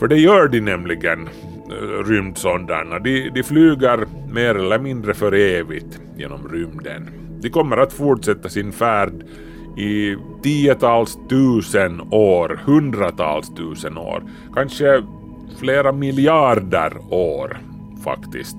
För 0.00 0.08
det 0.08 0.18
gör 0.18 0.48
de 0.48 0.60
nämligen, 0.60 1.28
eh, 1.70 2.04
rymdsondarna. 2.04 2.98
De, 2.98 3.30
de 3.30 3.42
flyger 3.42 4.06
mer 4.32 4.54
eller 4.54 4.78
mindre 4.78 5.14
för 5.14 5.32
evigt 5.34 6.00
genom 6.16 6.48
rymden. 6.48 7.10
De 7.42 7.50
kommer 7.50 7.76
att 7.76 7.92
fortsätta 7.92 8.48
sin 8.48 8.72
färd 8.72 9.12
i 9.76 10.16
tiotals 10.42 11.18
tusen 11.28 12.00
år, 12.10 12.60
hundratals 12.64 13.54
tusen 13.54 13.98
år, 13.98 14.22
kanske 14.54 15.02
flera 15.58 15.92
miljarder 15.92 16.92
år 17.10 17.58
faktiskt. 18.04 18.56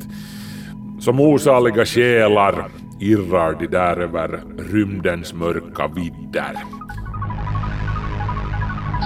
Som 0.99 1.19
osaliga 1.19 1.85
själar 1.85 2.65
irrar 2.99 3.55
de 3.59 3.67
där 3.67 3.99
över 3.99 4.43
rymdens 4.71 5.33
mörka 5.33 5.87
vidder. 5.87 6.53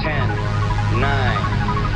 10, 0.04 0.12
9, 0.96 1.35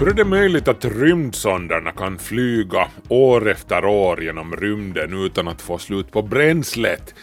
Hur 0.00 0.08
är 0.08 0.14
det 0.14 0.24
möjligt 0.24 0.68
att 0.68 0.84
rymdsonderna 0.84 1.92
kan 1.92 2.18
flyga 2.18 2.88
år 3.08 3.50
efter 3.50 3.84
år 3.84 4.22
genom 4.22 4.56
rymden 4.56 5.24
utan 5.24 5.48
att 5.48 5.62
få 5.62 5.78
slut 5.78 6.10
på 6.10 6.22
bränslet? 6.22 7.14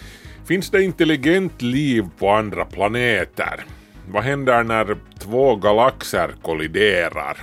Finns 0.45 0.69
det 0.69 0.84
intelligent 0.84 1.61
liv 1.61 2.06
på 2.19 2.30
andra 2.30 2.66
planeter? 2.66 3.66
Vad 4.09 4.23
händer 4.23 4.64
när 4.64 4.97
två 5.19 5.56
galaxer 5.56 6.31
kolliderar? 6.42 7.38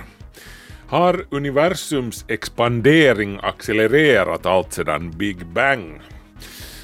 Har 0.87 1.25
universums 1.29 2.25
expandering 2.27 3.39
accelererat 3.43 4.45
allt 4.45 4.73
sedan 4.73 5.11
Big 5.11 5.45
Bang? 5.45 6.01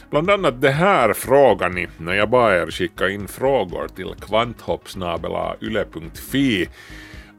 Bland 0.10 0.30
annat 0.30 0.62
det 0.62 0.72
här 0.72 1.14
frågar 1.14 1.70
ni 1.70 1.88
när 1.98 2.14
jag 2.14 2.30
bad 2.30 2.54
er 2.54 2.72
skicka 2.72 3.10
in 3.10 3.28
frågor 3.28 3.88
till 3.88 4.16
kvanthoppsnabelayle.fi 4.22 6.68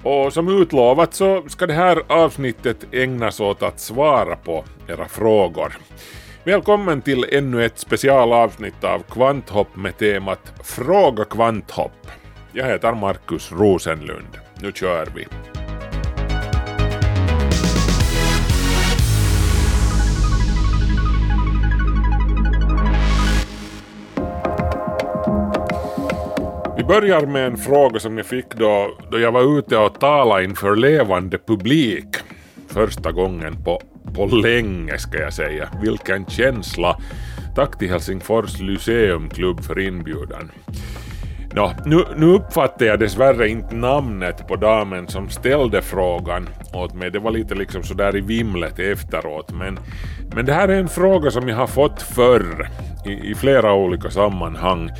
och 0.02 0.32
som 0.32 0.62
utlovat 0.62 1.14
så 1.14 1.42
ska 1.48 1.66
det 1.66 1.72
här 1.72 2.02
avsnittet 2.06 2.86
ägnas 2.92 3.40
åt 3.40 3.62
att 3.62 3.80
svara 3.80 4.36
på 4.36 4.64
era 4.88 5.08
frågor. 5.08 5.72
Välkommen 6.44 7.02
till 7.02 7.26
ännu 7.32 7.64
ett 7.64 7.78
specialavsnitt 7.78 8.84
av 8.84 9.02
Kvanthopp 9.02 9.76
med 9.76 9.98
temat 9.98 10.52
Fråga 10.64 11.24
Kvanthopp. 11.24 12.06
Jag 12.52 12.66
heter 12.66 12.92
Markus 12.92 13.52
Rosenlund. 13.52 14.38
Nu 14.60 14.72
kör 14.72 15.08
vi! 15.14 15.26
Börjar 27.00 27.26
med 27.26 27.46
en 27.46 27.56
fråga 27.56 28.00
som 28.00 28.16
jag 28.16 28.26
fick 28.26 28.54
då, 28.54 28.98
då 29.10 29.18
jag 29.18 29.32
var 29.32 29.58
ute 29.58 29.76
och 29.76 30.00
talade 30.00 30.44
inför 30.44 30.76
levande 30.76 31.38
publik. 31.38 32.16
Första 32.68 33.12
gången 33.12 33.64
på 33.64 33.82
på 34.14 34.26
länge 34.26 34.98
ska 34.98 35.18
jag 35.18 35.32
säga. 35.32 35.68
Vilken 35.82 36.26
känsla! 36.26 36.96
Tack 37.56 37.78
till 37.78 37.90
Helsingfors 37.90 38.60
Lyceumklubb 38.60 39.64
för 39.64 39.78
inbjudan. 39.78 40.50
Nå, 41.54 41.72
nu, 41.86 42.04
nu 42.16 42.26
uppfattade 42.26 42.84
jag 42.84 43.00
dessvärre 43.00 43.48
inte 43.48 43.74
namnet 43.74 44.48
på 44.48 44.56
damen 44.56 45.08
som 45.08 45.28
ställde 45.28 45.82
frågan 45.82 46.48
åt 46.74 46.94
mig. 46.94 47.10
Det 47.10 47.18
var 47.18 47.30
lite 47.30 47.54
liksom 47.54 47.82
sådär 47.82 48.16
i 48.16 48.20
vimlet 48.20 48.78
efteråt. 48.78 49.52
Men, 49.52 49.78
men 50.34 50.46
det 50.46 50.52
här 50.52 50.68
är 50.68 50.80
en 50.80 50.88
fråga 50.88 51.30
som 51.30 51.48
jag 51.48 51.56
har 51.56 51.66
fått 51.66 52.02
förr 52.02 52.68
i, 53.06 53.30
i 53.30 53.34
flera 53.34 53.74
olika 53.74 54.10
sammanhang. 54.10 54.90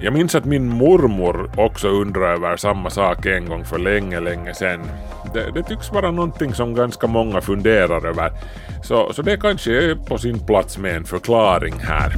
Jag 0.00 0.12
minns 0.12 0.34
att 0.34 0.44
min 0.44 0.68
mormor 0.68 1.50
också 1.56 1.88
undrade 1.88 2.34
över 2.34 2.56
samma 2.56 2.90
sak 2.90 3.26
en 3.26 3.48
gång 3.48 3.64
för 3.64 3.78
länge, 3.78 4.20
länge 4.20 4.54
sedan. 4.54 4.80
Det, 5.34 5.50
det 5.54 5.62
tycks 5.62 5.92
vara 5.92 6.10
någonting 6.10 6.54
som 6.54 6.74
ganska 6.74 7.06
många 7.06 7.40
funderar 7.40 8.06
över. 8.06 8.30
Så, 8.82 9.12
så 9.12 9.22
det 9.22 9.36
kanske 9.36 9.90
är 9.90 9.94
på 9.94 10.18
sin 10.18 10.46
plats 10.46 10.78
med 10.78 10.96
en 10.96 11.04
förklaring 11.04 11.74
här. 11.78 12.12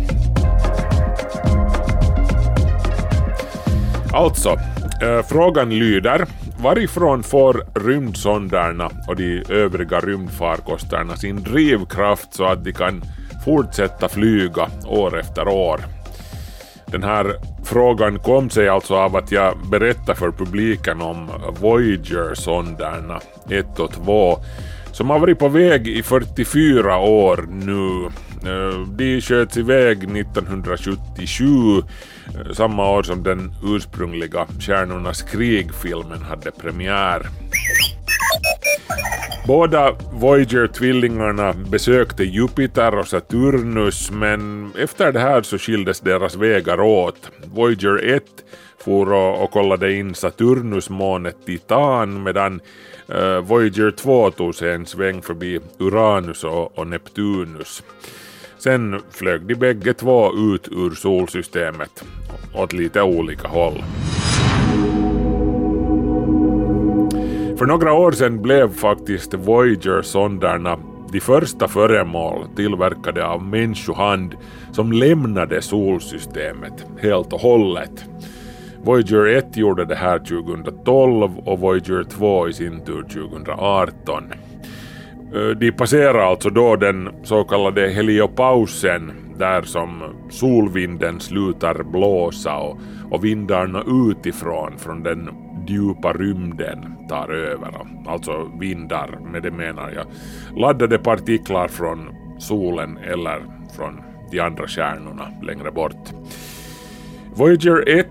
Alltså, 4.12 4.50
eh, 5.02 5.22
frågan 5.28 5.78
lyder 5.78 6.26
Varifrån 6.60 7.22
får 7.22 7.66
rymdsonderna 7.74 8.90
och 9.08 9.16
de 9.16 9.42
övriga 9.48 10.00
rymdfarkosterna 10.00 11.16
sin 11.16 11.42
drivkraft 11.42 12.34
så 12.34 12.44
att 12.44 12.64
de 12.64 12.72
kan 12.72 13.02
fortsätta 13.44 14.08
flyga 14.08 14.68
år 14.86 15.18
efter 15.18 15.48
år? 15.48 15.97
Den 16.90 17.02
här 17.02 17.34
frågan 17.64 18.18
kom 18.18 18.50
sig 18.50 18.68
alltså 18.68 18.94
av 18.94 19.16
att 19.16 19.32
jag 19.32 19.58
berättade 19.70 20.18
för 20.18 20.30
publiken 20.30 21.00
om 21.00 21.30
Voyager-sonderna 21.60 23.20
1 23.50 23.78
och 23.78 23.92
2 23.92 24.38
som 24.92 25.10
har 25.10 25.18
varit 25.18 25.38
på 25.38 25.48
väg 25.48 25.88
i 25.88 26.02
44 26.02 26.98
år 26.98 27.46
nu. 27.50 28.06
Eh, 28.50 28.80
de 28.88 29.20
sköts 29.20 29.56
iväg 29.56 29.98
1977, 29.98 31.44
eh, 31.78 32.52
samma 32.52 32.90
år 32.90 33.02
som 33.02 33.22
den 33.22 33.54
ursprungliga 33.64 34.46
Stjärnornas 34.60 35.22
krig-filmen 35.22 36.22
hade 36.22 36.50
premiär. 36.50 37.26
Båda 39.48 39.96
Voyager-tvillingarna 40.12 41.52
besökte 41.52 42.24
Jupiter 42.24 42.98
och 42.98 43.08
Saturnus 43.08 44.10
men 44.10 44.72
efter 44.78 45.12
det 45.12 45.20
här 45.20 45.42
så 45.42 45.58
skildes 45.58 46.00
deras 46.00 46.36
vägar 46.36 46.80
åt. 46.80 47.30
Voyager 47.54 48.04
1 48.04 48.22
for 48.84 49.12
och, 49.12 49.44
och 49.44 49.50
kollade 49.50 49.92
in 49.92 50.14
Saturnus-månet 50.14 51.36
Titan 51.46 52.22
medan 52.22 52.60
eh, 53.08 53.40
Voyager 53.40 53.90
2 53.90 54.30
tog 54.30 54.54
sig 54.54 54.72
en 54.72 54.86
sväng 54.86 55.22
förbi 55.22 55.60
Uranus 55.78 56.44
och, 56.44 56.78
och 56.78 56.86
Neptunus. 56.86 57.82
Sen 58.58 59.00
flög 59.10 59.46
de 59.46 59.54
bägge 59.54 59.94
två 59.94 60.32
ut 60.32 60.68
ur 60.70 60.90
solsystemet 60.90 62.04
åt 62.54 62.72
lite 62.72 63.02
olika 63.02 63.48
håll. 63.48 63.82
För 67.58 67.66
några 67.66 67.92
år 67.92 68.12
sedan 68.12 68.42
blev 68.42 68.72
faktiskt 68.72 69.34
Voyager-sonderna 69.34 70.78
de 71.12 71.20
första 71.20 71.68
föremål 71.68 72.46
tillverkade 72.56 73.26
av 73.26 73.42
människohand 73.42 74.34
som 74.72 74.92
lämnade 74.92 75.62
solsystemet 75.62 76.86
helt 77.00 77.32
och 77.32 77.40
hållet. 77.40 78.04
Voyager 78.82 79.26
1 79.26 79.56
gjorde 79.56 79.84
det 79.84 79.94
här 79.94 80.18
2012 80.18 81.38
och 81.38 81.58
Voyager 81.58 82.04
2 82.04 82.48
i 82.48 82.52
sin 82.52 82.84
tur 82.84 83.02
2018. 83.02 84.24
De 85.60 85.72
passerar 85.72 86.30
alltså 86.30 86.50
då 86.50 86.76
den 86.76 87.08
så 87.22 87.44
kallade 87.44 87.88
heliopausen 87.88 89.12
där 89.38 89.62
som 89.62 90.02
solvinden 90.30 91.20
slutar 91.20 91.82
blåsa 91.82 92.56
och, 92.56 92.78
och 93.10 93.24
vindarna 93.24 93.82
utifrån 94.10 94.78
från 94.78 95.02
den 95.02 95.47
djupa 95.70 96.12
rymden 96.12 96.94
tar 97.08 97.28
över. 97.28 97.74
Alltså 98.06 98.50
vindar, 98.60 99.18
med 99.32 99.42
det 99.42 99.50
menar 99.50 99.90
jag 99.90 100.06
laddade 100.60 100.98
partiklar 100.98 101.68
från 101.68 102.08
solen 102.38 102.98
eller 102.98 103.42
från 103.76 104.00
de 104.30 104.40
andra 104.40 104.66
stjärnorna 104.66 105.28
längre 105.42 105.70
bort. 105.70 106.12
Voyager 107.34 107.88
1, 107.88 108.06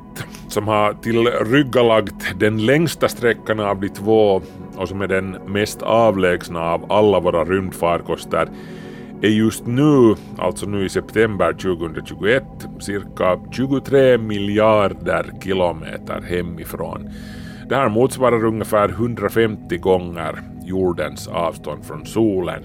som 0.48 0.68
har 0.68 0.94
tillryggalagt 0.94 2.40
den 2.40 2.66
längsta 2.66 3.08
sträckan 3.08 3.60
av 3.60 3.80
de 3.82 3.90
två 3.90 4.42
och 4.76 4.90
som 4.90 5.02
är 5.02 5.08
den 5.08 5.30
mest 5.30 5.82
avlägsna 5.82 6.62
av 6.62 6.92
alla 6.92 7.20
våra 7.20 7.46
rymdfarkoster, 7.46 8.50
är 9.22 9.30
just 9.30 9.66
nu, 9.66 10.16
alltså 10.38 10.66
nu 10.66 10.86
i 10.86 10.90
september 10.90 11.54
2021, 11.54 12.44
cirka 12.80 13.40
23 13.52 14.18
miljarder 14.18 15.32
kilometer 15.44 16.22
hemifrån. 16.22 17.10
Det 17.70 17.76
här 17.76 17.90
motsvarar 17.90 18.46
ungefär 18.46 18.90
150 18.90 19.78
gånger 19.78 20.42
jordens 20.66 21.28
avstånd 21.28 21.86
från 21.86 22.06
solen. 22.06 22.64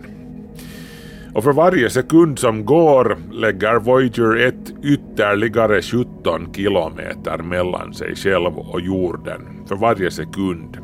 Och 1.34 1.44
för 1.44 1.52
varje 1.52 1.90
sekund 1.90 2.38
som 2.38 2.64
går 2.64 3.18
lägger 3.32 3.78
Voyager 3.78 4.36
1 4.36 4.54
ytterligare 4.82 5.82
17 5.82 6.54
kilometer 6.54 7.38
mellan 7.38 7.94
sig 7.94 8.16
själv 8.16 8.58
och 8.58 8.80
jorden. 8.80 9.40
För 9.68 9.76
varje 9.76 10.10
sekund. 10.10 10.78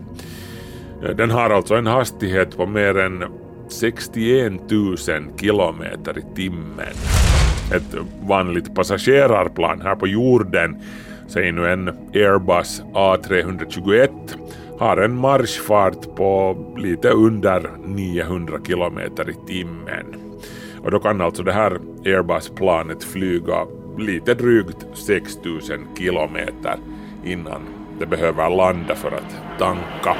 Den 1.16 1.30
har 1.30 1.50
alltså 1.50 1.74
en 1.74 1.86
hastighet 1.86 2.56
på 2.56 2.66
mer 2.66 2.98
än 2.98 3.24
61 3.68 4.52
000 4.70 4.96
kilometer 5.40 6.18
i 6.18 6.34
timmen. 6.36 6.94
Ett 7.74 7.94
vanligt 8.22 8.74
passagerarplan 8.74 9.80
här 9.80 9.94
på 9.94 10.06
jorden, 10.06 10.76
säg 11.28 11.52
nu 11.52 11.72
en 11.72 11.88
Airbus 12.14 12.82
A321, 12.94 14.08
har 14.78 14.96
en 14.96 15.16
marschfart 15.16 16.16
på 16.16 16.56
lite 16.76 17.08
under 17.08 17.70
900 17.84 18.58
kilometer 18.66 19.30
i 19.30 19.34
timmen. 19.46 20.06
Och 20.84 20.90
då 20.90 20.98
kan 20.98 21.20
alltså 21.20 21.42
det 21.42 21.52
här 21.52 21.78
Airbus-planet 22.04 23.04
flyga 23.04 23.66
lite 23.98 24.34
drygt 24.34 24.86
6000 24.94 25.86
kilometer 25.98 26.76
innan 27.24 27.62
det 27.98 28.06
behöver 28.06 28.50
landa 28.50 28.94
för 28.94 29.08
att 29.08 29.58
tanka. 29.58 30.16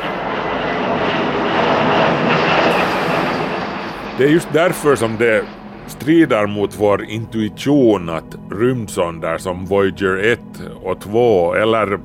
Det 4.19 4.25
är 4.25 4.28
just 4.28 4.52
därför 4.52 4.96
som 4.96 5.16
det 5.16 5.44
strider 5.88 6.46
mot 6.46 6.81
vår 6.81 7.05
intuition 7.05 8.08
att 8.08 8.37
rymdsonder 8.50 9.38
som 9.38 9.67
Voyager 9.67 10.17
1 10.17 10.40
och 10.82 11.00
2 11.00 11.55
eller 11.55 11.99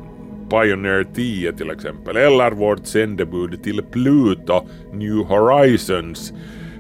Pioneer 0.50 1.06
10 1.16 1.54
till 1.54 1.70
exempel, 1.70 2.18
eller 2.18 2.52
vårt 2.52 2.86
sändebud 2.86 3.64
till 3.64 3.84
Pluto, 3.92 4.62
New 4.94 5.18
Horizons, 5.18 6.34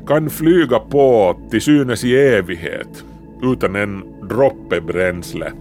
kan 0.08 0.30
flyga 0.30 0.80
på 0.80 1.38
till 1.52 1.62
synes 1.62 2.04
i 2.04 2.18
evighet 2.18 3.04
utan 3.42 3.76
en 3.76 4.04
droppe 4.30 4.82
bränsle 4.82 5.52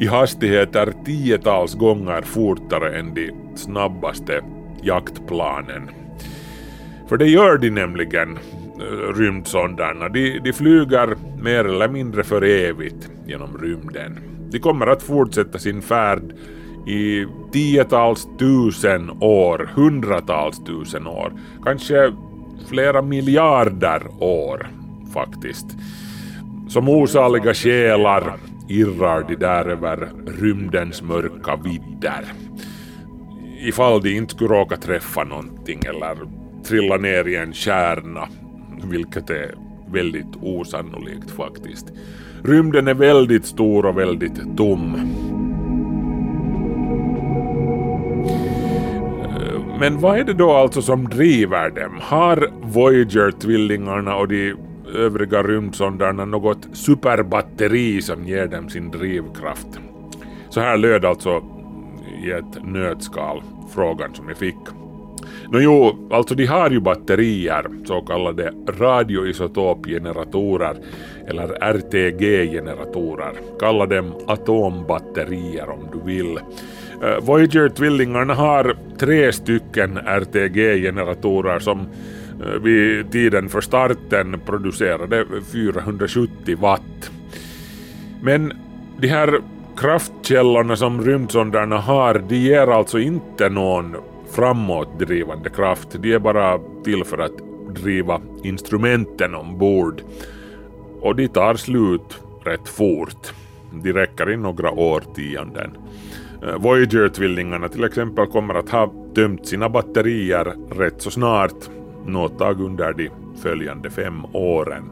i 0.00 0.06
hastigheter 0.06 0.92
tiotals 1.04 1.74
gånger 1.74 2.22
fortare 2.22 2.98
än 2.98 3.14
de 3.14 3.30
snabbaste 3.54 4.40
jaktplanen. 4.82 5.90
För 7.08 7.16
det 7.16 7.26
gör 7.26 7.58
de 7.58 7.70
nämligen, 7.70 8.38
rymdsondarna. 9.14 10.08
De, 10.08 10.38
de 10.38 10.52
flyger 10.52 11.16
mer 11.42 11.64
eller 11.64 11.88
mindre 11.88 12.24
för 12.24 12.44
evigt 12.44 13.10
genom 13.26 13.58
rymden. 13.58 14.18
De 14.50 14.58
kommer 14.58 14.86
att 14.86 15.02
fortsätta 15.02 15.58
sin 15.58 15.82
färd 15.82 16.34
i 16.86 17.26
tiotals 17.52 18.28
tusen 18.38 19.10
år, 19.20 19.70
hundratals 19.74 20.64
tusen 20.64 21.06
år, 21.06 21.32
kanske 21.64 22.12
flera 22.68 23.02
miljarder 23.02 24.02
år 24.20 24.66
faktiskt. 25.14 25.66
Som 26.68 26.88
osaliga 26.88 27.54
själar 27.54 28.34
irrar 28.68 29.24
de 29.28 29.36
där 29.36 29.68
över 29.68 30.08
rymdens 30.40 31.02
mörka 31.02 31.56
vidder. 31.56 32.24
Ifall 33.60 34.02
de 34.02 34.16
inte 34.16 34.34
skulle 34.34 34.54
råka 34.54 34.76
träffa 34.76 35.24
någonting 35.24 35.80
eller 35.88 36.16
trilla 36.68 36.96
ner 36.96 37.28
i 37.28 37.36
en 37.36 37.52
kärna, 37.52 38.28
vilket 38.84 39.30
är 39.30 39.54
väldigt 39.92 40.36
osannolikt 40.42 41.30
faktiskt. 41.30 41.92
Rymden 42.44 42.88
är 42.88 42.94
väldigt 42.94 43.46
stor 43.46 43.86
och 43.86 43.98
väldigt 43.98 44.56
tom. 44.56 44.94
Eh, 49.24 49.78
men 49.80 50.00
vad 50.00 50.18
är 50.18 50.24
det 50.24 50.34
då 50.34 50.52
alltså 50.52 50.82
som 50.82 51.04
driver 51.04 51.70
dem? 51.70 51.98
Har 52.02 52.50
Voyager-tvillingarna 52.62 54.16
och 54.16 54.28
de 54.28 54.54
övriga 54.94 55.42
rymdsondarna 55.42 56.24
något 56.24 56.68
superbatteri 56.72 58.02
som 58.02 58.24
ger 58.24 58.46
dem 58.46 58.68
sin 58.68 58.90
drivkraft? 58.90 59.80
Så 60.48 60.60
här 60.60 60.76
löd 60.76 61.04
alltså 61.04 61.42
i 62.24 62.30
ett 62.30 62.64
nötskal 62.64 63.42
frågan 63.74 64.14
som 64.14 64.28
jag 64.28 64.36
fick. 64.36 64.75
Nå 65.52 65.60
jo, 65.60 66.08
alltså 66.10 66.34
de 66.34 66.46
har 66.46 66.70
ju 66.70 66.80
batterier, 66.80 67.66
så 67.84 68.00
kallade 68.00 68.52
radioisotopgeneratorer 68.78 70.76
eller 71.26 71.48
RTG-generatorer. 71.60 73.32
Kalla 73.60 73.86
dem 73.86 74.14
atombatterier 74.26 75.70
om 75.70 75.88
du 75.92 75.98
vill. 76.12 76.36
Eh, 77.02 77.18
Voyager-tvillingarna 77.20 78.34
har 78.34 78.76
tre 78.98 79.32
stycken 79.32 79.98
RTG-generatorer 79.98 81.58
som 81.58 81.80
eh, 81.80 81.86
vid 82.62 83.12
tiden 83.12 83.48
för 83.48 83.60
starten 83.60 84.40
producerade 84.46 85.24
470 85.52 86.56
watt. 86.60 87.10
Men 88.22 88.52
de 89.00 89.08
här 89.08 89.40
kraftkällorna 89.76 90.76
som 90.76 91.02
rymdsondarna 91.04 91.78
har, 91.78 92.24
de 92.28 92.36
ger 92.36 92.66
alltså 92.66 92.98
inte 92.98 93.48
någon 93.48 93.96
framåtdrivande 94.30 95.50
kraft. 95.50 95.88
De 96.02 96.12
är 96.12 96.18
bara 96.18 96.58
till 96.84 97.04
för 97.04 97.18
att 97.18 97.32
driva 97.74 98.20
instrumenten 98.42 99.34
ombord. 99.34 100.02
Och 101.00 101.16
de 101.16 101.28
tar 101.28 101.54
slut 101.54 102.20
rätt 102.44 102.68
fort. 102.68 103.32
De 103.82 103.92
räcker 103.92 104.30
i 104.30 104.36
några 104.36 104.70
årtionden. 104.70 105.76
Eh, 106.42 106.58
Voyager-tvillingarna 106.58 107.68
till 107.68 107.84
exempel 107.84 108.26
kommer 108.26 108.54
att 108.54 108.70
ha 108.70 108.92
tömt 109.14 109.46
sina 109.46 109.68
batterier 109.68 110.54
rätt 110.70 111.02
så 111.02 111.10
snart, 111.10 111.70
något 112.06 112.38
tag 112.38 112.60
under 112.60 112.92
de 112.92 113.10
följande 113.42 113.90
fem 113.90 114.24
åren. 114.32 114.84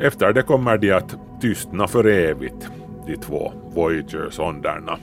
Eh, 0.00 0.06
Efter 0.06 0.32
det 0.32 0.42
kommer 0.42 0.78
de 0.78 0.92
att 0.92 1.16
tystna 1.40 1.86
för 1.86 2.06
evigt, 2.06 2.68
de 3.06 3.16
två 3.16 3.52
Voyager-sonderna. 3.74 4.98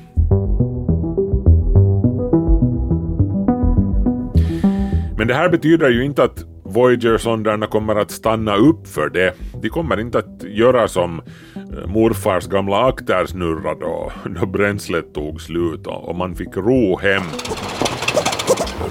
Men 5.21 5.27
det 5.27 5.33
här 5.33 5.49
betyder 5.49 5.89
ju 5.89 6.03
inte 6.03 6.23
att 6.23 6.45
Voyager-sonderna 6.63 7.67
kommer 7.67 7.95
att 7.95 8.11
stanna 8.11 8.55
upp 8.55 8.87
för 8.87 9.09
det. 9.09 9.33
De 9.61 9.69
kommer 9.69 9.99
inte 9.99 10.17
att 10.19 10.43
göra 10.43 10.87
som 10.87 11.21
eh, 11.55 11.87
morfars 11.87 12.47
gamla 12.47 12.85
aktersnurra 12.85 13.75
då, 13.75 14.11
då 14.39 14.45
bränslet 14.45 15.13
tog 15.13 15.41
slut 15.41 15.87
och 15.87 16.15
man 16.15 16.35
fick 16.35 16.57
ro 16.57 16.97
hem. 16.97 17.23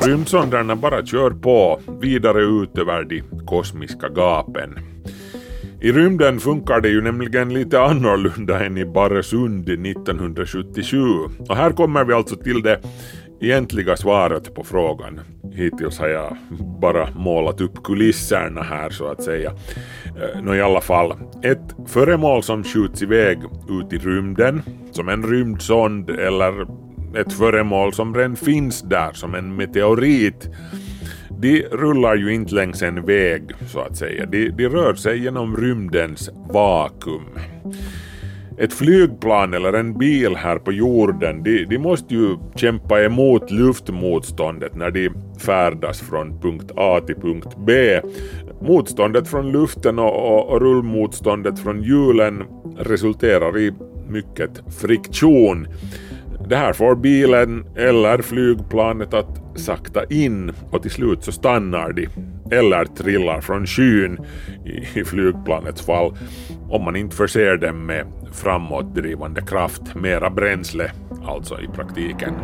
Rymdsonderna 0.02 0.76
bara 0.76 1.06
kör 1.06 1.30
på 1.30 1.80
vidare 2.00 2.42
ut 2.42 2.78
över 2.78 3.04
de 3.04 3.22
kosmiska 3.46 4.08
gapen. 4.08 4.78
I 5.80 5.92
rymden 5.92 6.40
funkar 6.40 6.80
det 6.80 6.88
ju 6.88 7.00
nämligen 7.00 7.54
lite 7.54 7.80
annorlunda 7.80 8.64
än 8.64 8.78
i 8.78 8.84
Barresund 8.84 9.68
1977 9.68 10.98
och 11.48 11.56
här 11.56 11.70
kommer 11.70 12.04
vi 12.04 12.12
alltså 12.12 12.36
till 12.36 12.62
det 12.62 12.80
egentliga 13.40 13.96
svaret 13.96 14.54
på 14.54 14.64
frågan. 14.64 15.20
Hittills 15.52 15.98
har 15.98 16.08
jag 16.08 16.36
bara 16.80 17.08
målat 17.14 17.60
upp 17.60 17.82
kulisserna 17.84 18.62
här 18.62 18.90
så 18.90 19.06
att 19.06 19.22
säga. 19.22 19.52
Eh, 20.06 20.42
Nå 20.42 20.54
i 20.54 20.60
alla 20.60 20.80
fall, 20.80 21.12
ett 21.42 21.76
föremål 21.86 22.42
som 22.42 22.64
skjuts 22.64 23.02
iväg 23.02 23.38
ut 23.68 23.92
i 23.92 23.98
rymden, 23.98 24.62
som 24.92 25.08
en 25.08 25.22
rymdsond 25.22 26.10
eller 26.10 26.66
ett 27.16 27.32
föremål 27.32 27.92
som 27.92 28.14
redan 28.14 28.36
finns 28.36 28.82
där 28.82 29.12
som 29.12 29.34
en 29.34 29.56
meteorit, 29.56 30.48
de 31.40 31.62
rullar 31.62 32.14
ju 32.14 32.34
inte 32.34 32.54
längs 32.54 32.82
en 32.82 33.06
väg 33.06 33.50
så 33.66 33.80
att 33.80 33.96
säga. 33.96 34.26
De, 34.26 34.50
de 34.50 34.68
rör 34.68 34.94
sig 34.94 35.18
genom 35.18 35.56
rymdens 35.56 36.30
vakuum 36.48 37.38
ett 38.60 38.72
flygplan 38.72 39.54
eller 39.54 39.72
en 39.72 39.98
bil 39.98 40.36
här 40.36 40.58
på 40.58 40.72
jorden, 40.72 41.42
de, 41.42 41.64
de 41.64 41.78
måste 41.78 42.14
ju 42.14 42.36
kämpa 42.56 43.02
emot 43.02 43.50
luftmotståndet 43.50 44.74
när 44.74 44.90
de 44.90 45.10
färdas 45.38 46.00
från 46.00 46.40
punkt 46.40 46.70
A 46.76 47.00
till 47.06 47.14
punkt 47.14 47.56
B. 47.66 48.00
Motståndet 48.60 49.28
från 49.28 49.52
luften 49.52 49.98
och, 49.98 50.36
och, 50.36 50.48
och 50.48 50.60
rullmotståndet 50.60 51.58
från 51.58 51.82
hjulen 51.82 52.44
resulterar 52.78 53.58
i 53.58 53.72
mycket 54.08 54.62
friktion. 54.80 55.66
Det 56.50 56.56
här 56.56 56.72
får 56.72 56.96
bilen 56.96 57.64
eller 57.76 58.22
flygplanet 58.22 59.14
att 59.14 59.42
sakta 59.54 60.04
in 60.04 60.52
och 60.70 60.82
till 60.82 60.90
slut 60.90 61.24
så 61.24 61.32
stannar 61.32 61.92
de 61.92 62.08
eller 62.50 62.84
trillar 62.84 63.40
från 63.40 63.66
skyn 63.66 64.18
i 64.94 65.04
flygplanets 65.04 65.86
fall 65.86 66.16
om 66.70 66.84
man 66.84 66.96
inte 66.96 67.16
förser 67.16 67.56
dem 67.56 67.86
med 67.86 68.06
framåtdrivande 68.32 69.40
kraft, 69.40 69.94
mera 69.94 70.30
bränsle 70.30 70.92
alltså 71.24 71.60
i 71.60 71.66
praktiken. 71.66 72.34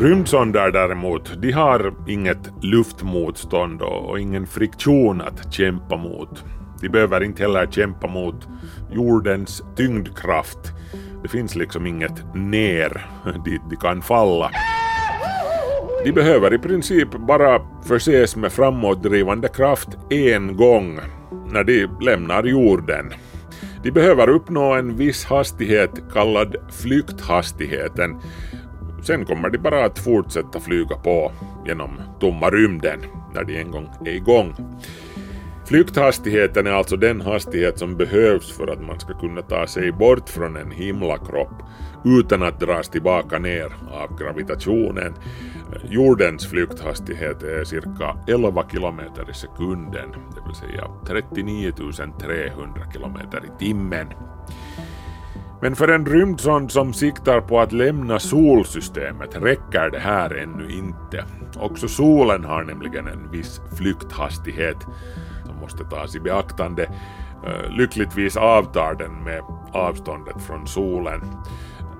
Rymdsonder 0.00 0.70
däremot, 0.70 1.42
de 1.42 1.52
har 1.52 1.94
inget 2.08 2.50
luftmotstånd 2.62 3.82
och 3.82 4.20
ingen 4.20 4.46
friktion 4.46 5.20
att 5.20 5.54
kämpa 5.54 5.96
mot. 5.96 6.44
De 6.80 6.88
behöver 6.88 7.22
inte 7.22 7.42
heller 7.42 7.66
kämpa 7.66 8.06
mot 8.06 8.48
jordens 8.92 9.62
tyngdkraft. 9.76 10.72
Det 11.22 11.28
finns 11.28 11.54
liksom 11.54 11.86
inget 11.86 12.34
ner 12.34 13.06
dit 13.44 13.60
de 13.70 13.76
kan 13.76 14.02
falla. 14.02 14.50
De 16.04 16.12
behöver 16.12 16.54
i 16.54 16.58
princip 16.58 17.08
bara 17.10 17.60
förses 17.84 18.36
med 18.36 18.52
framåtdrivande 18.52 19.48
kraft 19.48 19.88
en 20.10 20.56
gång 20.56 21.00
när 21.52 21.64
de 21.64 21.86
lämnar 22.00 22.44
jorden. 22.44 23.12
De 23.82 23.90
behöver 23.90 24.28
uppnå 24.28 24.74
en 24.74 24.96
viss 24.96 25.24
hastighet 25.24 25.90
kallad 26.12 26.56
flykthastigheten. 26.70 28.16
Sen 29.02 29.24
kommer 29.24 29.50
de 29.50 29.58
bara 29.58 29.84
att 29.84 29.98
fortsätta 29.98 30.60
flyga 30.60 30.96
på 30.96 31.32
genom 31.66 32.00
tomma 32.20 32.50
rymden 32.50 33.00
när 33.34 33.44
de 33.44 33.60
en 33.60 33.70
gång 33.70 33.88
är 34.04 34.12
igång. 34.12 34.54
Flykthastigheten 35.66 36.66
är 36.66 36.70
alltså 36.70 36.96
den 36.96 37.20
hastighet 37.20 37.78
som 37.78 37.96
behövs 37.96 38.56
för 38.56 38.66
att 38.66 38.82
man 38.82 39.00
ska 39.00 39.18
kunna 39.18 39.42
ta 39.42 39.66
sig 39.66 39.92
bort 39.92 40.28
från 40.28 40.56
en 40.56 40.70
himlakropp 40.70 41.62
utan 42.04 42.42
att 42.42 42.60
dras 42.60 42.88
tillbaka 42.88 43.38
ner 43.38 43.72
av 43.90 44.18
gravitationen. 44.18 45.14
Jordens 45.90 46.46
flykthastighet 46.46 47.42
är 47.42 47.64
cirka 47.64 48.16
11 48.28 48.68
kilometer 48.72 49.30
i 49.30 49.34
sekunden, 49.34 50.10
det 50.10 50.42
vill 50.46 50.54
säga 50.54 50.90
39 51.06 51.72
300 52.20 52.80
kilometer 52.92 53.42
i 53.44 53.58
timmen. 53.58 54.06
Men 55.62 55.76
för 55.76 55.88
en 55.88 56.06
rymdsond 56.06 56.70
som 56.70 56.92
siktar 56.92 57.40
på 57.40 57.60
att 57.60 57.72
lämna 57.72 58.18
solsystemet 58.18 59.42
räcker 59.42 59.90
det 59.90 59.98
här 59.98 60.34
ännu 60.34 60.70
inte. 60.70 61.24
Också 61.56 61.88
solen 61.88 62.44
har 62.44 62.64
nämligen 62.64 63.06
en 63.06 63.30
viss 63.30 63.60
flykthastighet 63.76 64.76
måste 65.60 65.84
tas 65.84 66.16
i 66.16 66.20
beaktande. 66.20 66.88
Lyckligtvis 67.68 68.36
avtar 68.36 68.94
den 68.94 69.24
med 69.24 69.42
avståndet 69.72 70.42
från 70.42 70.66
solen. 70.66 71.20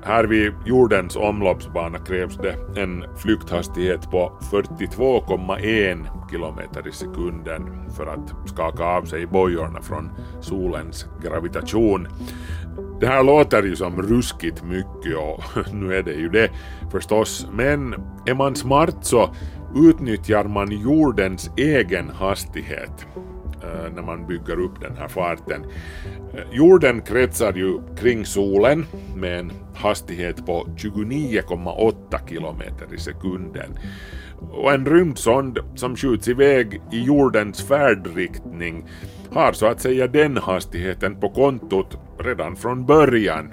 Här 0.07 0.25
vid 0.25 0.53
jordens 0.65 1.17
omloppsbana 1.17 1.99
krävs 1.99 2.37
det 2.37 2.81
en 2.81 3.05
flykthastighet 3.17 4.11
på 4.11 4.33
42,1 4.51 6.07
km 6.31 6.87
i 6.87 6.93
sekunden 6.93 7.91
för 7.97 8.07
att 8.07 8.49
skaka 8.49 8.85
av 8.85 9.05
sig 9.05 9.27
bojorna 9.27 9.83
från 9.83 10.11
solens 10.41 11.07
gravitation. 11.23 12.09
Det 13.01 13.07
här 13.07 13.23
låter 13.23 13.63
ju 13.63 13.77
som 13.77 14.03
ruskigt 14.03 14.65
mycket 14.65 15.17
och 15.17 15.43
nu 15.75 15.95
är 15.95 16.03
det 16.03 16.15
ju 16.15 16.29
det 16.29 16.51
förstås, 16.91 17.49
men 17.53 17.95
är 18.27 18.35
man 18.35 18.55
smart 18.55 18.97
så 19.01 19.35
utnyttjar 19.75 20.45
man 20.45 20.71
jordens 20.73 21.51
egen 21.57 22.11
hastighet 22.11 23.07
Eh, 23.67 23.93
när 23.95 24.03
man 24.03 24.27
bygger 24.27 24.61
upp 24.61 24.81
den 24.81 24.97
här 24.97 25.09
farten. 25.09 25.65
Eh, 26.35 26.41
jorden 26.53 27.03
kretsar 27.03 27.53
ju 27.53 27.81
kring 27.97 28.27
solen 28.27 28.87
med 29.17 29.39
en 29.39 29.53
hastighet 29.75 30.47
på 30.47 30.67
29,8 30.77 32.29
kilometer 32.29 32.95
i 32.95 32.99
sekunden. 32.99 33.79
Och 34.51 34.73
en 34.73 34.87
rymdsond 34.87 35.59
som 35.75 35.97
skjuts 35.97 36.29
iväg 36.29 36.81
i 36.93 37.03
jordens 37.03 37.63
färdriktning 37.69 38.85
har 39.33 39.53
så 39.53 39.67
att 39.67 39.81
säga 39.81 40.07
den 40.07 40.37
hastigheten 40.37 41.21
på 41.21 41.29
kontot 41.29 41.99
redan 42.19 42.57
från 42.57 42.87
början. 42.87 43.53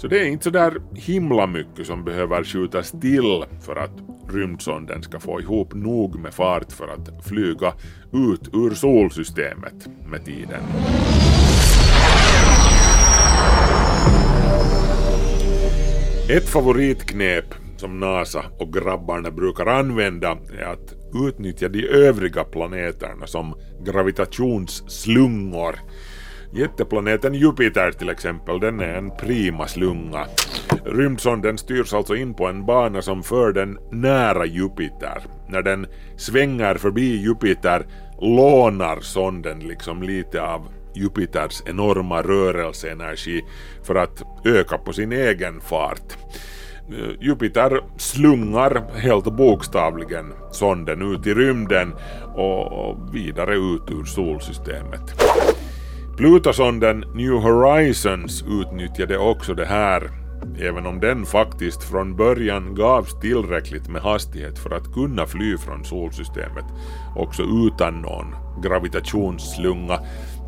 Så 0.00 0.06
det 0.08 0.20
är 0.20 0.26
inte 0.26 0.44
så 0.44 0.50
där 0.50 0.82
himla 0.94 1.46
mycket 1.46 1.86
som 1.86 2.04
behöver 2.04 2.44
skjutas 2.44 2.90
till 2.90 3.44
för 3.60 3.76
att 3.76 3.90
rymdsonden 4.28 5.02
ska 5.02 5.20
få 5.20 5.40
ihop 5.40 5.74
nog 5.74 6.18
med 6.18 6.34
fart 6.34 6.72
för 6.72 6.88
att 6.88 7.26
flyga 7.26 7.72
ut 8.12 8.50
ur 8.52 8.74
solsystemet 8.74 9.88
med 10.06 10.24
tiden. 10.24 10.62
Ett 16.30 16.48
favoritknep 16.48 17.54
som 17.76 18.00
NASA 18.00 18.44
och 18.58 18.72
grabbarna 18.72 19.30
brukar 19.30 19.66
använda 19.66 20.38
är 20.58 20.64
att 20.64 20.94
utnyttja 21.28 21.68
de 21.68 21.88
övriga 21.88 22.44
planeterna 22.44 23.26
som 23.26 23.54
gravitationsslungor. 23.84 25.74
Jätteplaneten 26.52 27.34
Jupiter 27.34 27.92
till 27.92 28.08
exempel, 28.08 28.60
den 28.60 28.80
är 28.80 28.94
en 28.94 29.10
prima 29.16 29.66
slunga. 29.66 30.26
Rymdsonden 30.84 31.58
styrs 31.58 31.94
alltså 31.94 32.16
in 32.16 32.34
på 32.34 32.46
en 32.46 32.66
bana 32.66 33.02
som 33.02 33.22
för 33.22 33.52
den 33.52 33.78
nära 33.90 34.46
Jupiter. 34.46 35.22
När 35.48 35.62
den 35.62 35.86
svänger 36.16 36.74
förbi 36.74 37.16
Jupiter 37.16 37.86
lånar 38.20 39.00
sonden 39.00 39.58
liksom 39.58 40.02
lite 40.02 40.42
av 40.42 40.68
Jupiters 40.94 41.62
enorma 41.66 42.22
rörelseenergi 42.22 43.42
för 43.82 43.94
att 43.94 44.22
öka 44.44 44.78
på 44.78 44.92
sin 44.92 45.12
egen 45.12 45.60
fart. 45.60 46.16
Jupiter 47.20 47.80
slungar 47.96 48.82
helt 48.94 49.24
bokstavligen 49.36 50.32
sonden 50.50 51.14
ut 51.14 51.26
i 51.26 51.34
rymden 51.34 51.94
och 52.34 53.14
vidare 53.14 53.54
ut 53.54 53.90
ur 53.90 54.04
solsystemet. 54.04 55.22
Plutosonden 56.20 57.04
New 57.14 57.32
Horizons 57.32 58.44
utnyttjade 58.48 59.18
också 59.18 59.54
det 59.54 59.64
här, 59.64 60.10
även 60.60 60.86
om 60.86 61.00
den 61.00 61.26
faktiskt 61.26 61.82
från 61.82 62.16
början 62.16 62.74
gavs 62.74 63.20
tillräckligt 63.20 63.88
med 63.88 64.02
hastighet 64.02 64.58
för 64.58 64.70
att 64.70 64.94
kunna 64.94 65.26
fly 65.26 65.56
från 65.56 65.84
solsystemet, 65.84 66.64
också 67.16 67.42
utan 67.42 68.00
någon 68.00 68.34
gravitationsslunga. 68.62 69.98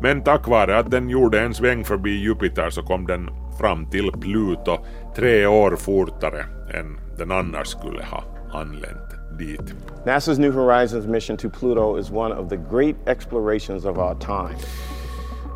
Men 0.01 0.23
tack 0.23 0.47
vare 0.47 0.77
att 0.77 0.91
den 0.91 1.09
gjorde 1.09 1.41
en 1.41 1.53
sväng 1.53 1.83
förbi 1.83 2.11
Jupiter 2.11 2.69
så 2.69 2.83
kom 2.83 3.07
den 3.07 3.29
fram 3.59 3.89
till 3.89 4.11
Pluto 4.11 4.77
tre 5.15 5.45
år 5.45 5.75
fortare 5.75 6.45
än 6.73 6.99
den 7.17 7.31
annars 7.31 7.67
skulle 7.67 8.03
ha 8.03 8.23
anlänt 8.53 9.39
dit. 9.39 9.75
NASA's 10.05 10.39
New 10.39 10.53
Horizons 10.53 11.07
mission 11.07 11.37
to 11.37 11.49
Pluto 11.49 11.99
is 11.99 12.11
one 12.11 12.35
of 12.35 12.49
the 12.49 12.57
great 12.71 12.95
explorations 13.07 13.85
of 13.85 13.97
our 13.97 14.15
time. 14.15 14.59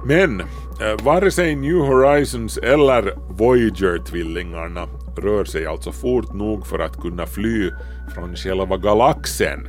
Men 0.06 0.40
eh, 0.40 1.04
vare 1.04 1.32
sig 1.32 1.56
New 1.56 1.80
Horizons 1.80 2.58
eller 2.58 3.14
Voyager-tvillingarna 3.30 4.88
rör 5.18 5.46
sig 5.46 5.66
alltså 5.66 5.92
fort 5.92 6.34
nog 6.34 6.68
för 6.68 6.80
att 6.80 7.02
kunna 7.02 7.26
fly 7.26 7.72
från 8.16 8.36
själva 8.36 8.78
galaxen, 8.78 9.68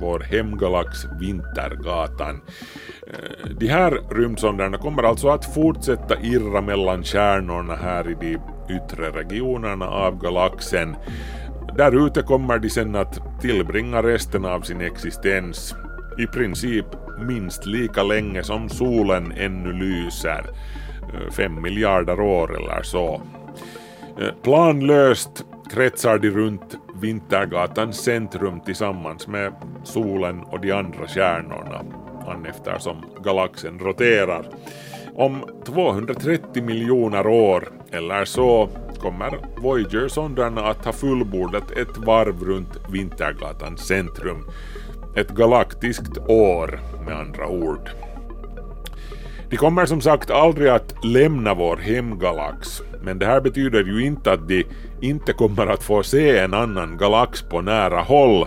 vår 0.00 0.20
hemgalax 0.20 0.98
Vintergatan. 1.20 2.40
Eh, 3.06 3.50
de 3.58 3.66
här 3.66 4.00
rymdsonderna 4.10 4.78
kommer 4.78 5.02
alltså 5.02 5.28
att 5.28 5.54
fortsätta 5.54 6.20
irra 6.22 6.60
mellan 6.60 7.04
stjärnorna 7.04 7.76
här 7.76 8.10
i 8.10 8.14
de 8.20 8.38
yttre 8.74 9.10
regionerna 9.10 9.86
av 9.88 10.20
galaxen. 10.20 10.96
Där 11.76 12.06
ute 12.06 12.22
kommer 12.22 12.58
de 12.58 12.70
sen 12.70 12.96
att 12.96 13.40
tillbringa 13.40 14.02
resten 14.02 14.44
av 14.44 14.60
sin 14.60 14.80
existens 14.80 15.74
i 16.18 16.26
princip 16.26 16.86
minst 17.18 17.66
lika 17.66 18.02
länge 18.02 18.42
som 18.42 18.68
solen 18.68 19.32
ännu 19.36 19.72
lyser, 19.72 20.44
eh, 21.14 21.30
fem 21.32 21.62
miljarder 21.62 22.20
år 22.20 22.56
eller 22.56 22.82
så. 22.82 23.22
Eh, 24.20 24.34
planlöst 24.42 25.44
kretsar 25.70 26.18
de 26.18 26.30
runt 26.30 26.78
Vintergatans 27.00 27.96
centrum 27.96 28.60
tillsammans 28.60 29.26
med 29.26 29.52
solen 29.84 30.40
och 30.40 30.60
de 30.60 30.72
andra 30.72 31.06
stjärnorna, 31.06 31.84
eftersom 32.48 32.96
galaxen 33.24 33.78
roterar. 33.78 34.46
Om 35.14 35.44
230 35.66 36.62
miljoner 36.62 37.26
år 37.26 37.68
eller 37.90 38.24
så 38.24 38.68
kommer 38.98 39.38
Voyager-sondarna 39.56 40.60
att 40.66 40.84
ha 40.84 40.92
fullbordat 40.92 41.70
ett 41.70 41.96
varv 41.96 42.44
runt 42.44 42.78
Vintergatans 42.92 43.86
centrum 43.86 44.44
ett 45.16 45.30
galaktiskt 45.30 46.18
år 46.28 46.80
med 47.06 47.16
andra 47.16 47.48
ord. 47.48 47.90
De 49.50 49.56
kommer 49.56 49.86
som 49.86 50.00
sagt 50.00 50.30
aldrig 50.30 50.68
att 50.68 51.04
lämna 51.04 51.54
vår 51.54 51.76
hemgalax, 51.76 52.82
men 53.02 53.18
det 53.18 53.26
här 53.26 53.40
betyder 53.40 53.84
ju 53.84 54.06
inte 54.06 54.32
att 54.32 54.48
de 54.48 54.64
inte 55.00 55.32
kommer 55.32 55.66
att 55.66 55.82
få 55.82 56.02
se 56.02 56.38
en 56.38 56.54
annan 56.54 56.96
galax 56.96 57.42
på 57.42 57.60
nära 57.60 58.00
håll. 58.00 58.46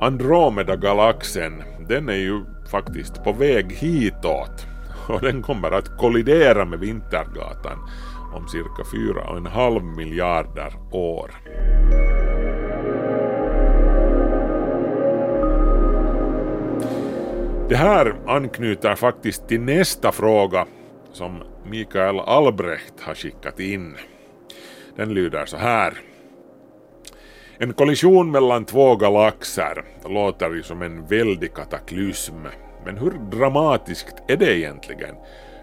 Andromeda-galaxen, 0.00 1.62
den 1.88 2.08
är 2.08 2.16
ju 2.16 2.44
faktiskt 2.70 3.24
på 3.24 3.32
väg 3.32 3.72
hitåt 3.72 4.66
och 5.08 5.20
den 5.20 5.42
kommer 5.42 5.70
att 5.70 5.98
kollidera 5.98 6.64
med 6.64 6.78
Vintergatan 6.78 7.78
om 8.34 8.48
cirka 8.48 8.82
4,5 8.82 9.96
miljarder 9.96 10.72
år. 10.92 11.30
Det 17.68 17.76
här 17.76 18.14
anknyter 18.26 18.94
faktiskt 18.94 19.48
till 19.48 19.60
nästa 19.60 20.12
fråga 20.12 20.66
som 21.12 21.42
Mikael 21.64 22.20
Albrecht 22.20 23.00
har 23.00 23.14
skickat 23.14 23.60
in. 23.60 23.96
Den 24.96 25.14
lyder 25.14 25.46
så 25.46 25.56
här. 25.56 25.92
En 27.58 27.72
kollision 27.72 28.30
mellan 28.30 28.64
två 28.64 28.96
galaxer 28.96 29.84
låter 30.08 30.50
ju 30.50 30.62
som 30.62 30.82
en 30.82 31.06
väldig 31.06 31.54
kataklysm. 31.54 32.46
Men 32.84 32.98
hur 32.98 33.10
dramatiskt 33.10 34.16
är 34.28 34.36
det 34.36 34.58
egentligen? 34.58 35.14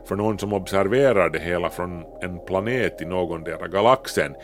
För 0.05 0.15
någon 0.15 0.39
som 0.39 0.53
observerar 0.53 1.29
det 1.29 1.39
hela 1.39 1.69
från 1.69 2.03
en 2.21 2.39
planet 2.45 3.01
i 3.01 3.05
någondera 3.05 3.67
galaxen. 3.67 4.35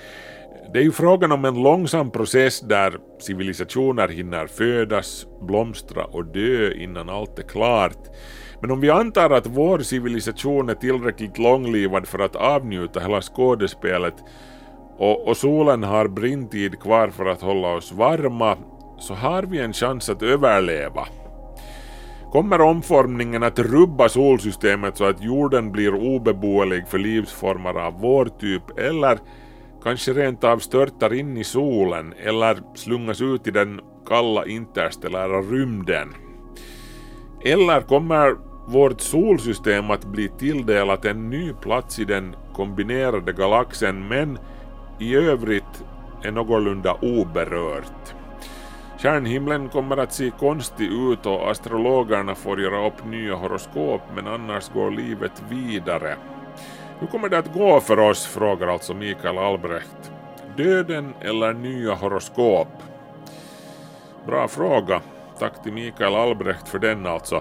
Det 0.73 0.79
är 0.79 0.83
ju 0.83 0.91
frågan 0.91 1.31
om 1.31 1.45
en 1.45 1.63
långsam 1.63 2.11
process 2.11 2.59
där 2.59 2.97
civilisationer 3.19 4.07
hinner 4.07 4.47
födas, 4.47 5.25
blomstra 5.41 6.05
och 6.05 6.25
dö 6.25 6.73
innan 6.73 7.09
allt 7.09 7.39
är 7.39 7.43
klart. 7.43 7.97
Men 8.61 8.71
om 8.71 8.81
vi 8.81 8.89
antar 8.89 9.29
att 9.29 9.47
vår 9.47 9.79
civilisation 9.79 10.69
är 10.69 10.73
tillräckligt 10.73 11.37
långlivad 11.37 12.07
för 12.07 12.19
att 12.19 12.35
avnjuta 12.35 12.99
hela 12.99 13.21
skådespelet 13.21 14.13
och, 14.97 15.27
och 15.27 15.37
solen 15.37 15.83
har 15.83 16.07
brintid 16.07 16.79
kvar 16.79 17.09
för 17.09 17.25
att 17.25 17.41
hålla 17.41 17.67
oss 17.67 17.91
varma 17.91 18.57
så 18.99 19.13
har 19.13 19.43
vi 19.43 19.59
en 19.59 19.73
chans 19.73 20.09
att 20.09 20.23
överleva. 20.23 21.07
Kommer 22.31 22.61
omformningen 22.61 23.43
att 23.43 23.59
rubba 23.59 24.09
solsystemet 24.09 24.97
så 24.97 25.05
att 25.05 25.23
jorden 25.23 25.71
blir 25.71 25.93
obeboelig 25.93 26.87
för 26.87 26.97
livsformer 26.97 27.73
av 27.73 28.01
vår 28.01 28.25
typ 28.25 28.79
eller 28.79 29.19
kanske 29.83 30.13
rent 30.13 30.43
av 30.43 30.57
störtar 30.57 31.13
in 31.13 31.37
i 31.37 31.43
solen 31.43 32.13
eller 32.23 32.57
slungas 32.75 33.21
ut 33.21 33.47
i 33.47 33.51
den 33.51 33.81
kalla 34.07 34.45
interstellära 34.45 35.41
rymden? 35.41 36.13
Eller 37.45 37.81
kommer 37.81 38.35
vårt 38.67 39.01
solsystem 39.01 39.91
att 39.91 40.05
bli 40.05 40.29
tilldelat 40.29 41.05
en 41.05 41.29
ny 41.29 41.53
plats 41.53 41.99
i 41.99 42.05
den 42.05 42.35
kombinerade 42.53 43.33
galaxen 43.33 44.07
men 44.07 44.39
i 44.99 45.15
övrigt 45.15 45.83
är 46.23 46.31
någorlunda 46.31 46.97
oberört? 47.01 48.13
Stjärnhimlen 48.99 49.69
kommer 49.69 49.97
att 49.97 50.13
se 50.13 50.31
konstig 50.39 50.91
ut 50.91 51.25
och 51.25 51.51
astrologerna 51.51 52.35
får 52.35 52.61
göra 52.61 52.87
upp 52.87 53.05
nya 53.05 53.35
horoskop 53.35 54.01
men 54.15 54.27
annars 54.27 54.69
går 54.73 54.91
livet 54.91 55.43
vidare. 55.49 56.15
Hur 56.99 57.07
kommer 57.07 57.29
det 57.29 57.37
att 57.37 57.53
gå 57.53 57.79
för 57.79 57.99
oss, 57.99 58.25
frågar 58.25 58.67
alltså 58.67 58.93
Mikael 58.93 59.37
Albrecht. 59.37 60.11
Döden 60.57 61.13
eller 61.21 61.53
nya 61.53 61.93
horoskop? 61.93 62.67
Bra 64.25 64.47
fråga. 64.47 65.01
Tack 65.39 65.63
till 65.63 65.73
Mikael 65.73 66.15
Albrecht 66.15 66.67
för 66.67 66.79
den 66.79 67.05
alltså. 67.05 67.35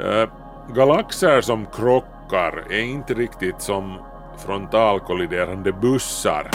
Eh, 0.00 0.28
galaxer 0.74 1.40
som 1.40 1.66
krockar 1.66 2.64
är 2.70 2.80
inte 2.80 3.14
riktigt 3.14 3.60
som 3.60 3.98
frontalkolliderande 4.38 5.72
bussar. 5.72 6.50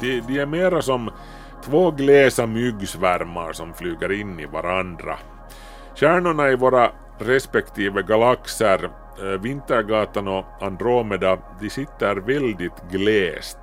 De, 0.00 0.20
de 0.20 0.38
är 0.38 0.46
mera 0.46 0.82
som 0.82 1.10
två 1.64 1.90
glesa 1.90 2.46
myggsvärmar 2.46 3.52
som 3.52 3.74
flyger 3.74 4.12
in 4.12 4.40
i 4.40 4.46
varandra. 4.46 5.16
Stjärnorna 5.94 6.48
i 6.48 6.56
våra 6.56 6.90
respektive 7.20 8.02
galaxer, 8.02 8.84
eh, 9.18 9.40
Vintergatan 9.40 10.28
och 10.28 10.44
Andromeda, 10.60 11.38
de 11.60 11.70
sitter 11.70 12.16
väldigt 12.16 12.82
glest. 12.90 13.58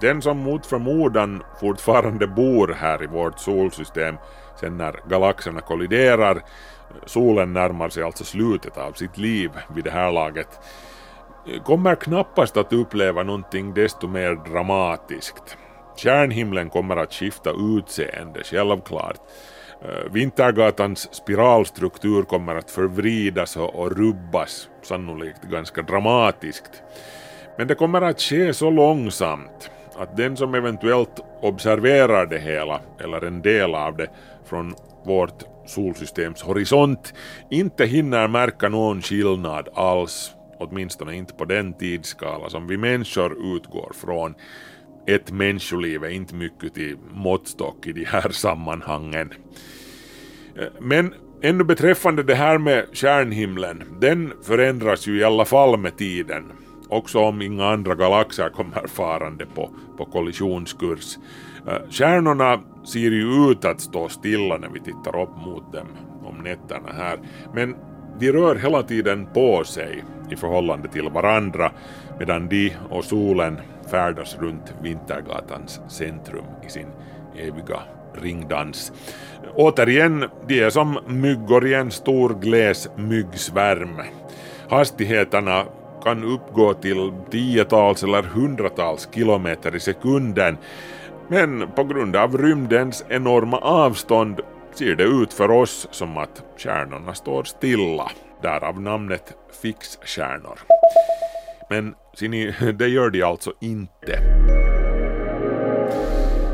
Den 0.00 0.22
som 0.22 0.38
mot 0.38 0.66
förmodan 0.66 1.42
fortfarande 1.60 2.26
bor 2.26 2.76
här 2.78 3.02
i 3.02 3.06
vårt 3.06 3.38
solsystem 3.38 4.16
sen 4.60 4.76
när 4.76 5.00
galaxerna 5.08 5.60
kolliderar, 5.60 6.42
solen 7.06 7.52
närmar 7.52 7.88
sig 7.88 8.02
alltså 8.02 8.24
slutet 8.24 8.76
av 8.78 8.92
sitt 8.92 9.18
liv 9.18 9.50
vid 9.74 9.84
det 9.84 9.90
här 9.90 10.12
laget, 10.12 10.60
kommer 11.64 11.94
knappast 11.94 12.56
att 12.56 12.72
uppleva 12.72 13.22
någonting 13.22 13.74
desto 13.74 14.08
mer 14.08 14.34
dramatiskt. 14.34 15.56
Kärnhimlen 15.96 16.70
kommer 16.70 16.96
att 16.96 17.12
skifta 17.12 17.50
utseende, 17.50 18.42
självklart. 18.44 19.20
Eh, 19.84 20.12
Vintergatans 20.12 21.14
spiralstruktur 21.14 22.22
kommer 22.22 22.54
att 22.54 22.70
förvridas 22.70 23.56
och 23.56 23.96
rubbas, 23.96 24.68
sannolikt 24.82 25.42
ganska 25.42 25.82
dramatiskt. 25.82 26.82
Men 27.58 27.66
det 27.68 27.74
kommer 27.74 28.02
att 28.02 28.20
ske 28.20 28.54
så 28.54 28.70
långsamt 28.70 29.70
att 29.96 30.16
den 30.16 30.36
som 30.36 30.54
eventuellt 30.54 31.20
observerar 31.40 32.26
det 32.26 32.38
hela, 32.38 32.80
eller 33.00 33.24
en 33.24 33.42
del 33.42 33.74
av 33.74 33.96
det, 33.96 34.10
från 34.44 34.74
vårt 35.04 35.42
solsystems 35.66 36.42
horisont 36.42 37.14
inte 37.50 37.84
hinner 37.84 38.28
märka 38.28 38.68
någon 38.68 39.02
skillnad 39.02 39.68
alls, 39.74 40.34
åtminstone 40.58 41.16
inte 41.16 41.34
på 41.34 41.44
den 41.44 41.72
tidsskala 41.72 42.50
som 42.50 42.66
vi 42.66 42.76
människor 42.76 43.56
utgår 43.56 43.92
från. 43.94 44.34
Ett 45.06 45.32
människoliv 45.32 46.04
är 46.04 46.08
inte 46.08 46.34
mycket 46.34 46.74
till 46.74 46.96
måttstock 47.12 47.86
i 47.86 47.92
de 47.92 48.04
här 48.04 48.30
sammanhangen. 48.30 49.32
Men 50.80 51.14
ännu 51.42 51.64
beträffande 51.64 52.22
det 52.22 52.34
här 52.34 52.58
med 52.58 52.86
stjärnhimlen, 52.92 53.82
den 54.00 54.32
förändras 54.42 55.06
ju 55.06 55.18
i 55.18 55.24
alla 55.24 55.44
fall 55.44 55.78
med 55.78 55.96
tiden 55.96 56.52
också 56.92 57.18
om 57.18 57.42
inga 57.42 57.66
andra 57.66 57.94
galaxer 57.94 58.48
kommer 58.48 58.86
farande 58.86 59.46
på, 59.46 59.70
på 59.96 60.04
kollisionskurs. 60.04 61.18
Äh, 61.68 61.90
stjärnorna 61.90 62.60
ser 62.84 62.98
ju 62.98 63.50
ut 63.50 63.64
att 63.64 63.80
stå 63.80 64.08
stilla 64.08 64.58
när 64.58 64.68
vi 64.68 64.80
tittar 64.80 65.22
upp 65.22 65.36
mot 65.46 65.72
dem 65.72 65.86
om 66.24 66.38
nätterna 66.44 66.92
här, 66.92 67.18
men 67.54 67.76
de 68.18 68.32
rör 68.32 68.56
hela 68.56 68.82
tiden 68.82 69.26
på 69.34 69.64
sig 69.64 70.04
i 70.30 70.36
förhållande 70.36 70.88
till 70.88 71.08
varandra 71.08 71.72
medan 72.22 72.48
de 72.48 72.72
och 72.90 73.04
solen 73.04 73.60
färdas 73.90 74.36
runt 74.40 74.74
Vintergatans 74.82 75.80
centrum 75.88 76.44
i 76.66 76.70
sin 76.70 76.86
eviga 77.36 77.80
ringdans. 78.14 78.92
Återigen, 79.54 80.24
de 80.46 80.60
är 80.60 80.70
som 80.70 80.98
myggor 81.06 81.66
i 81.66 81.74
en 81.74 81.90
stor 81.90 82.34
gles 82.40 82.88
myggsvärm. 82.96 84.00
Hastigheterna 84.68 85.64
kan 86.04 86.24
uppgå 86.24 86.74
till 86.74 87.12
tiotals 87.30 88.02
eller 88.02 88.22
hundratals 88.22 89.08
kilometer 89.14 89.76
i 89.76 89.80
sekunden. 89.80 90.56
Men 91.28 91.70
på 91.76 91.84
grund 91.84 92.16
av 92.16 92.38
rymdens 92.38 93.04
enorma 93.08 93.58
avstånd 93.58 94.40
ser 94.74 94.94
det 94.94 95.04
ut 95.04 95.32
för 95.32 95.50
oss 95.50 95.88
som 95.90 96.16
att 96.18 96.42
stjärnorna 96.56 97.14
står 97.14 97.44
stilla. 97.44 98.10
Därav 98.42 98.80
namnet 98.80 99.34
fixstjärnor. 99.62 100.58
Men 101.72 101.94
ser 102.14 102.28
ni, 102.28 102.54
det 102.78 102.88
gör 102.88 103.10
de 103.10 103.22
alltså 103.22 103.52
inte. 103.60 104.18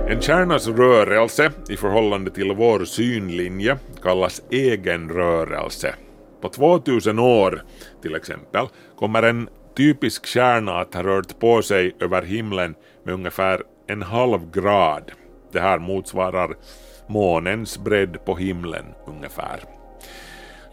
En 0.08 0.20
kärnas 0.20 0.68
rörelse 0.68 1.52
i 1.68 1.76
förhållande 1.76 2.30
till 2.30 2.52
vår 2.52 2.84
synlinje 2.84 3.78
kallas 4.02 4.42
egenrörelse 4.50 5.94
på 6.40 6.48
2000 6.48 7.18
år 7.18 7.62
till 8.02 8.14
exempel 8.14 8.66
kommer 8.96 9.22
en 9.22 9.48
typisk 9.76 10.26
stjärna 10.26 10.80
att 10.80 10.94
ha 10.94 11.02
rört 11.02 11.38
på 11.38 11.62
sig 11.62 11.96
över 12.00 12.22
himlen 12.22 12.74
med 13.04 13.14
ungefär 13.14 13.62
en 13.86 14.02
halv 14.02 14.50
grad. 14.50 15.12
Det 15.52 15.60
här 15.60 15.78
motsvarar 15.78 16.56
månens 17.06 17.78
bredd 17.78 18.24
på 18.24 18.36
himlen 18.36 18.84
ungefär. 19.06 19.77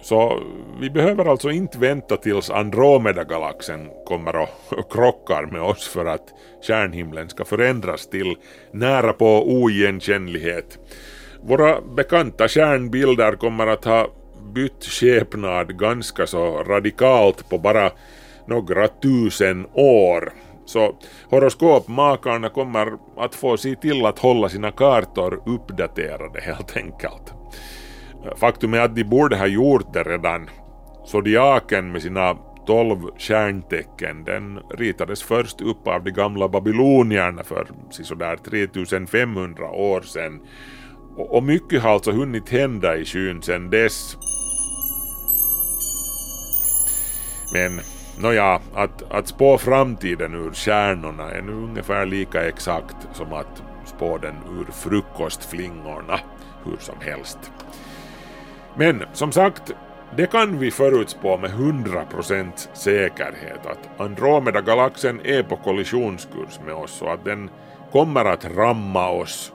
Så 0.05 0.43
vi 0.79 0.89
behöver 0.89 1.25
alltså 1.25 1.51
inte 1.51 1.79
vänta 1.79 2.17
tills 2.17 2.49
Andromedagalaxen 2.49 3.89
kommer 4.05 4.35
och 4.35 4.49
krockar 4.91 5.45
med 5.51 5.61
oss 5.61 5.87
för 5.87 6.05
att 6.05 6.33
stjärnhimlen 6.67 7.29
ska 7.29 7.45
förändras 7.45 8.07
till 8.07 8.35
nära 8.71 9.13
på 9.13 9.51
oigenkännlighet. 9.51 10.79
Våra 11.41 11.81
bekanta 11.81 12.47
stjärnbilder 12.47 13.31
kommer 13.31 13.67
att 13.67 13.85
ha 13.85 14.07
bytt 14.53 14.83
skepnad 14.83 15.79
ganska 15.79 16.27
så 16.27 16.63
radikalt 16.63 17.49
på 17.49 17.57
bara 17.57 17.91
några 18.47 18.87
tusen 18.87 19.67
år. 19.73 20.33
Så 20.65 20.95
horoskopmakarna 21.29 22.49
kommer 22.49 22.93
att 23.17 23.35
få 23.35 23.57
se 23.57 23.75
till 23.75 24.05
att 24.05 24.19
hålla 24.19 24.49
sina 24.49 24.71
kartor 24.71 25.41
uppdaterade 25.45 26.41
helt 26.41 26.77
enkelt. 26.77 27.44
Faktum 28.35 28.73
är 28.73 28.79
att 28.79 28.95
de 28.95 29.03
borde 29.03 29.37
ha 29.37 29.47
gjort 29.47 29.93
det 29.93 30.03
redan. 30.03 30.49
Zodiaken 31.05 31.91
med 31.91 32.01
sina 32.01 32.37
tolv 32.65 32.97
stjärntecken 33.17 34.23
den 34.23 34.59
ritades 34.77 35.23
först 35.23 35.61
upp 35.61 35.87
av 35.87 36.03
de 36.03 36.11
gamla 36.11 36.47
babylonierna 36.47 37.43
för 37.43 37.67
sådär 37.91 38.37
3500 38.45 39.69
år 39.69 40.01
sedan. 40.01 40.41
Och 41.17 41.43
mycket 41.43 41.81
har 41.81 41.89
alltså 41.89 42.11
hunnit 42.11 42.49
hända 42.49 42.97
i 42.97 43.05
skyn 43.05 43.41
sedan 43.41 43.69
dess. 43.69 44.17
Men 47.53 47.79
nåja, 48.23 48.61
att, 48.73 49.11
att 49.11 49.27
spå 49.27 49.57
framtiden 49.57 50.35
ur 50.35 50.51
stjärnorna 50.51 51.31
är 51.31 51.41
nu 51.41 51.51
ungefär 51.51 52.05
lika 52.05 52.47
exakt 52.47 52.95
som 53.13 53.33
att 53.33 53.63
spå 53.85 54.17
den 54.17 54.35
ur 54.59 54.71
frukostflingorna, 54.71 56.19
hur 56.65 56.77
som 56.79 56.95
helst. 57.01 57.51
Men 58.77 59.03
som 59.13 59.31
sagt, 59.31 59.71
det 60.15 60.31
kan 60.31 60.59
vi 60.59 60.71
förutspå 60.71 61.37
med 61.37 61.51
100% 61.51 62.67
säkerhet 62.73 63.65
att 63.65 64.01
Andromeda-galaxen 64.01 65.21
är 65.23 65.43
på 65.43 65.55
kollisionskurs 65.55 66.59
med 66.65 66.73
oss 66.73 67.01
och 67.01 67.13
att 67.13 67.25
den 67.25 67.49
kommer 67.91 68.25
att 68.25 68.45
ramma 68.45 69.09
oss 69.09 69.53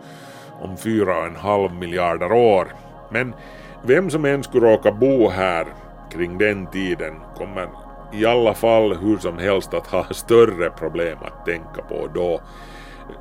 om 0.61 0.77
fyra 0.77 1.19
och 1.19 1.27
en 1.27 1.37
halv 1.37 1.75
miljarder 1.75 2.33
år. 2.33 2.69
Men 3.11 3.35
vem 3.83 4.11
som 4.11 4.25
än 4.25 4.43
skulle 4.43 4.67
råka 4.67 4.93
bo 4.93 5.29
här 5.29 5.67
kring 6.13 6.39
den 6.39 6.67
tiden 6.67 7.15
kommer 7.37 7.69
i 8.13 8.27
alla 8.27 8.55
fall 8.55 8.97
hur 8.97 9.19
som 9.19 9.39
helst 9.39 9.75
att 9.75 9.87
ha 9.87 10.05
större 10.11 10.71
problem 10.71 11.19
att 11.21 11.47
tänka 11.47 11.83
på 11.83 12.09
då. 12.15 12.41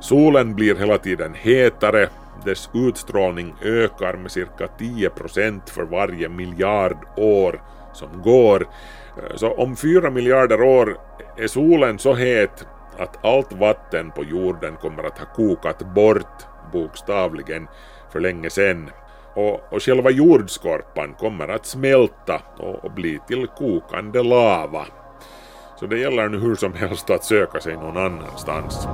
Solen 0.00 0.54
blir 0.54 0.76
hela 0.76 0.98
tiden 0.98 1.34
hetare, 1.34 2.08
dess 2.44 2.70
utstrålning 2.74 3.54
ökar 3.62 4.16
med 4.16 4.30
cirka 4.30 4.66
10% 4.78 5.70
för 5.70 5.82
varje 5.82 6.28
miljard 6.28 6.96
år 7.16 7.62
som 7.92 8.22
går. 8.22 8.68
Eh, 9.16 9.36
så 9.36 9.52
om 9.52 9.76
fyra 9.76 10.10
miljarder 10.10 10.62
år 10.62 10.98
är 11.36 11.46
solen 11.46 11.98
så 11.98 12.14
het 12.14 12.66
att 12.98 13.24
allt 13.24 13.52
vatten 13.52 14.10
på 14.10 14.24
jorden 14.24 14.76
kommer 14.76 15.04
att 15.04 15.18
ha 15.18 15.26
kokat 15.26 15.94
bort 15.94 16.46
bokstavligen 16.72 17.68
för 18.12 18.20
länge 18.20 18.50
sedan. 18.50 18.90
Och, 19.34 19.72
och 19.72 19.82
själva 19.82 20.10
jordskorpan 20.10 21.14
kommer 21.14 21.48
att 21.48 21.66
smälta 21.66 22.42
och, 22.58 22.84
och 22.84 22.92
bli 22.92 23.18
till 23.28 23.46
kokande 23.46 24.22
lava. 24.22 24.86
Så 25.80 25.86
det 25.86 25.98
gäller 25.98 26.28
nu 26.28 26.38
hur 26.38 26.54
som 26.54 26.74
helst 26.74 27.10
att 27.10 27.24
söka 27.24 27.60
sig 27.60 27.74
någon 27.74 27.96
annanstans. 27.96 28.88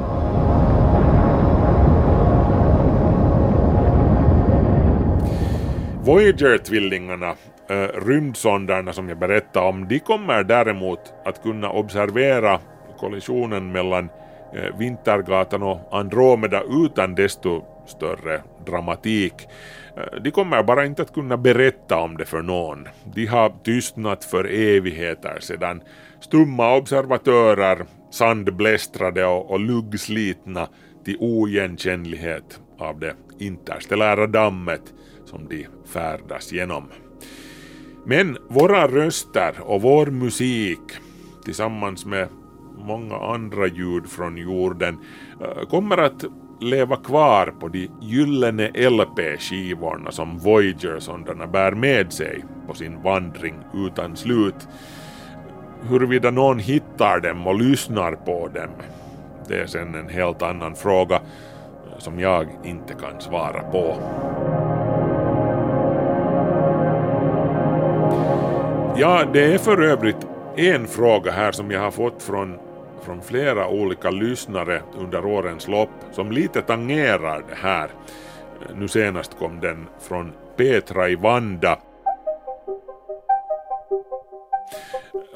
Voyager-tvillingarna, 6.07 7.35
eh, 7.69 8.07
rymdsonderna 8.07 8.92
som 8.92 9.09
jag 9.09 9.19
berättade 9.19 9.66
om, 9.66 9.88
de 9.88 9.99
kommer 9.99 10.45
däremot 10.45 11.01
att 11.25 11.42
kunna 11.42 11.71
observera 11.71 12.61
kollisionen 12.99 13.73
mellan 13.73 14.09
eh, 14.55 14.79
Vintergatan 14.79 15.62
och 15.62 15.81
Andromeda 15.90 16.62
utan 16.85 17.14
desto 17.14 17.62
större 17.87 18.42
dramatik. 18.66 19.35
Eh, 19.97 20.21
de 20.23 20.31
kommer 20.31 20.62
bara 20.62 20.87
inte 20.87 21.03
att 21.03 21.14
kunna 21.14 21.37
berätta 21.37 21.97
om 21.97 22.16
det 22.16 22.25
för 22.25 22.42
någon. 22.42 22.88
De 23.14 23.27
har 23.27 23.53
tystnat 23.64 24.25
för 24.25 24.45
evigheter 24.45 25.40
sedan 25.40 25.83
stumma 26.21 26.77
observatörer, 26.77 27.85
sandblästrade 28.11 29.25
och, 29.25 29.51
och 29.51 29.61
luggslitna 29.61 30.69
till 31.05 31.16
oigenkännlighet 31.21 32.61
av 32.79 33.01
det 33.01 33.14
interstellära 33.38 34.27
dammet 34.27 34.83
som 35.27 35.49
de 35.49 35.67
färdas 35.85 36.53
genom. 36.53 36.85
Men 38.05 38.39
våra 38.49 38.89
röster 38.89 39.55
och 39.61 39.83
vår 39.83 40.07
musik 40.07 40.81
tillsammans 41.45 42.07
med 42.07 42.29
många 42.79 43.17
andra 43.17 43.67
ljud 43.67 44.07
från 44.07 44.37
jorden 44.37 44.99
eh, 45.41 45.69
kommer 45.69 45.99
att 45.99 46.25
leva 46.61 46.97
kvar 46.97 47.55
på 47.61 47.69
de 47.69 47.91
gyllene 48.01 48.71
LP-skivorna 48.91 50.11
som 50.11 50.39
Voyager-sondarna 50.39 51.47
bär 51.47 51.73
med 51.73 52.12
sig 52.12 52.45
på 52.67 52.75
sin 52.75 53.03
vandring 53.03 53.55
utan 53.75 54.17
slut. 54.17 54.69
Huruvida 55.83 56.31
någon 56.31 56.59
hittar 56.59 57.21
dem 57.21 57.47
och 57.47 57.55
lyssnar 57.55 58.12
på 58.12 58.49
dem, 58.49 58.71
det 59.49 59.61
är 59.61 59.67
sen 59.67 59.95
en 59.95 60.09
helt 60.09 60.43
annan 60.43 60.75
fråga 60.75 61.15
eh, 61.15 61.99
som 61.99 62.21
jag 62.21 62.47
inte 62.65 62.95
kan 62.95 63.21
svara 63.21 63.61
på. 63.62 63.97
Ja, 68.99 69.25
det 69.33 69.55
är 69.55 69.59
för 69.59 69.83
övrigt 69.83 70.27
en 70.57 70.87
fråga 70.87 71.33
här 71.33 71.53
som 71.53 71.71
jag 71.71 71.81
har 71.81 71.91
fått 71.91 72.23
från, 72.23 72.59
från 73.03 73.23
flera 73.23 73.69
olika 73.69 74.11
lyssnare 74.11 74.83
under 74.99 75.27
årens 75.27 75.69
lopp 75.69 75.91
som 76.13 76.33
lite 76.33 76.63
tangerar 76.63 77.45
det 77.49 77.55
här. 77.55 77.91
Nu 78.75 78.89
senast 78.89 79.39
kom 79.39 79.61
den 79.61 79.87
från 80.01 80.33
Petra 80.57 81.09
i 81.09 81.15
Vanda. 81.15 81.79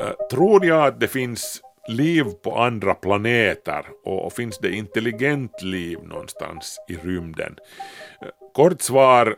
Eh, 0.00 0.26
tror 0.30 0.66
jag 0.66 0.86
att 0.86 1.00
det 1.00 1.08
finns 1.08 1.62
liv 1.88 2.24
på 2.42 2.58
andra 2.58 2.94
planeter 2.94 3.84
och, 4.04 4.32
finns 4.32 4.58
det 4.58 4.72
intelligent 4.72 5.62
liv 5.62 5.98
någonstans 6.02 6.78
i 6.88 6.96
rymden? 6.96 7.56
Eh, 8.22 8.28
kort 8.54 8.82
svar 8.82 9.36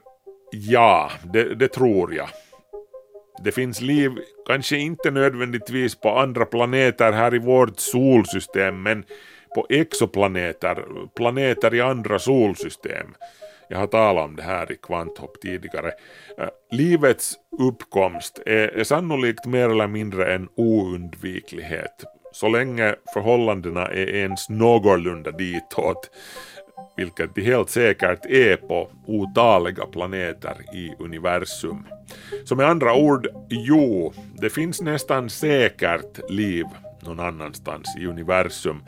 ja, 0.50 1.10
det, 1.32 1.54
det 1.54 1.68
tror 1.68 2.14
jag. 2.14 2.28
Det 3.44 3.52
finns 3.52 3.80
liv, 3.80 4.12
kanske 4.46 4.76
inte 4.76 5.10
nödvändigtvis 5.10 5.94
på 5.94 6.18
andra 6.18 6.44
planeter 6.44 7.12
här 7.12 7.34
i 7.34 7.38
vårt 7.38 7.80
solsystem, 7.80 8.82
men 8.82 9.04
på 9.54 9.66
exoplaneter, 9.70 10.84
planeter 11.16 11.74
i 11.74 11.80
andra 11.80 12.18
solsystem. 12.18 13.06
Jag 13.68 13.78
har 13.78 13.86
talat 13.86 14.24
om 14.24 14.36
det 14.36 14.42
här 14.42 14.72
i 14.72 14.76
kvanthopp 14.76 15.40
tidigare. 15.40 15.92
Eh, 16.38 16.48
livets 16.70 17.34
uppkomst 17.58 18.38
är 18.46 18.84
sannolikt 18.84 19.46
mer 19.46 19.68
eller 19.68 19.86
mindre 19.86 20.34
en 20.34 20.48
oundviklighet, 20.56 22.04
så 22.32 22.48
länge 22.48 22.94
förhållandena 23.14 23.86
är 23.86 24.14
ens 24.14 24.48
någorlunda 24.48 25.30
ditåt 25.30 26.10
vilket 26.96 27.34
de 27.34 27.42
helt 27.42 27.70
säkert 27.70 28.26
är 28.26 28.56
på 28.56 28.88
otaliga 29.06 29.86
planeter 29.86 30.56
i 30.74 30.94
universum. 30.98 31.86
Så 32.44 32.56
med 32.56 32.66
andra 32.66 32.94
ord, 32.94 33.28
jo, 33.48 34.12
det 34.34 34.50
finns 34.50 34.80
nästan 34.80 35.30
säkert 35.30 36.30
liv 36.30 36.66
någon 37.00 37.20
annanstans 37.20 37.96
i 37.98 38.06
universum. 38.06 38.82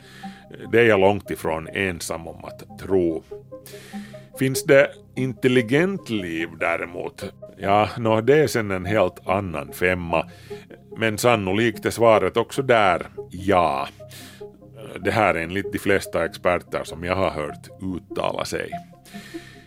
Det 0.71 0.79
är 0.79 0.85
jag 0.85 0.99
långt 0.99 1.31
ifrån 1.31 1.67
ensam 1.67 2.27
om 2.27 2.45
att 2.45 2.79
tro. 2.79 3.23
Finns 4.39 4.63
det 4.63 4.89
intelligent 5.15 6.09
liv 6.09 6.49
däremot? 6.59 7.33
Ja, 7.57 7.89
nå, 7.97 8.21
det 8.21 8.37
är 8.37 8.47
sen 8.47 8.71
en 8.71 8.85
helt 8.85 9.27
annan 9.27 9.73
femma. 9.73 10.29
Men 10.97 11.17
sannolikt 11.17 11.85
är 11.85 11.89
svaret 11.89 12.37
också 12.37 12.61
där 12.61 13.07
ja 13.29 13.87
det 14.99 15.11
här 15.11 15.35
enligt 15.35 15.71
de 15.71 15.79
flesta 15.79 16.25
experter 16.25 16.83
som 16.83 17.03
jag 17.03 17.15
har 17.15 17.29
hört 17.29 17.67
uttala 17.81 18.45
sig. 18.45 18.69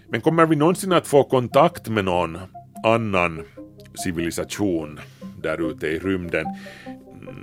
Men 0.08 0.20
kommer 0.20 0.46
vi 0.46 0.56
någonsin 0.56 0.92
att 0.92 1.06
få 1.06 1.24
kontakt 1.24 1.88
med 1.88 2.04
någon 2.04 2.38
annan 2.84 3.44
civilisation 4.04 5.00
där 5.42 5.70
ute 5.70 5.86
i 5.86 5.98
rymden? 5.98 6.46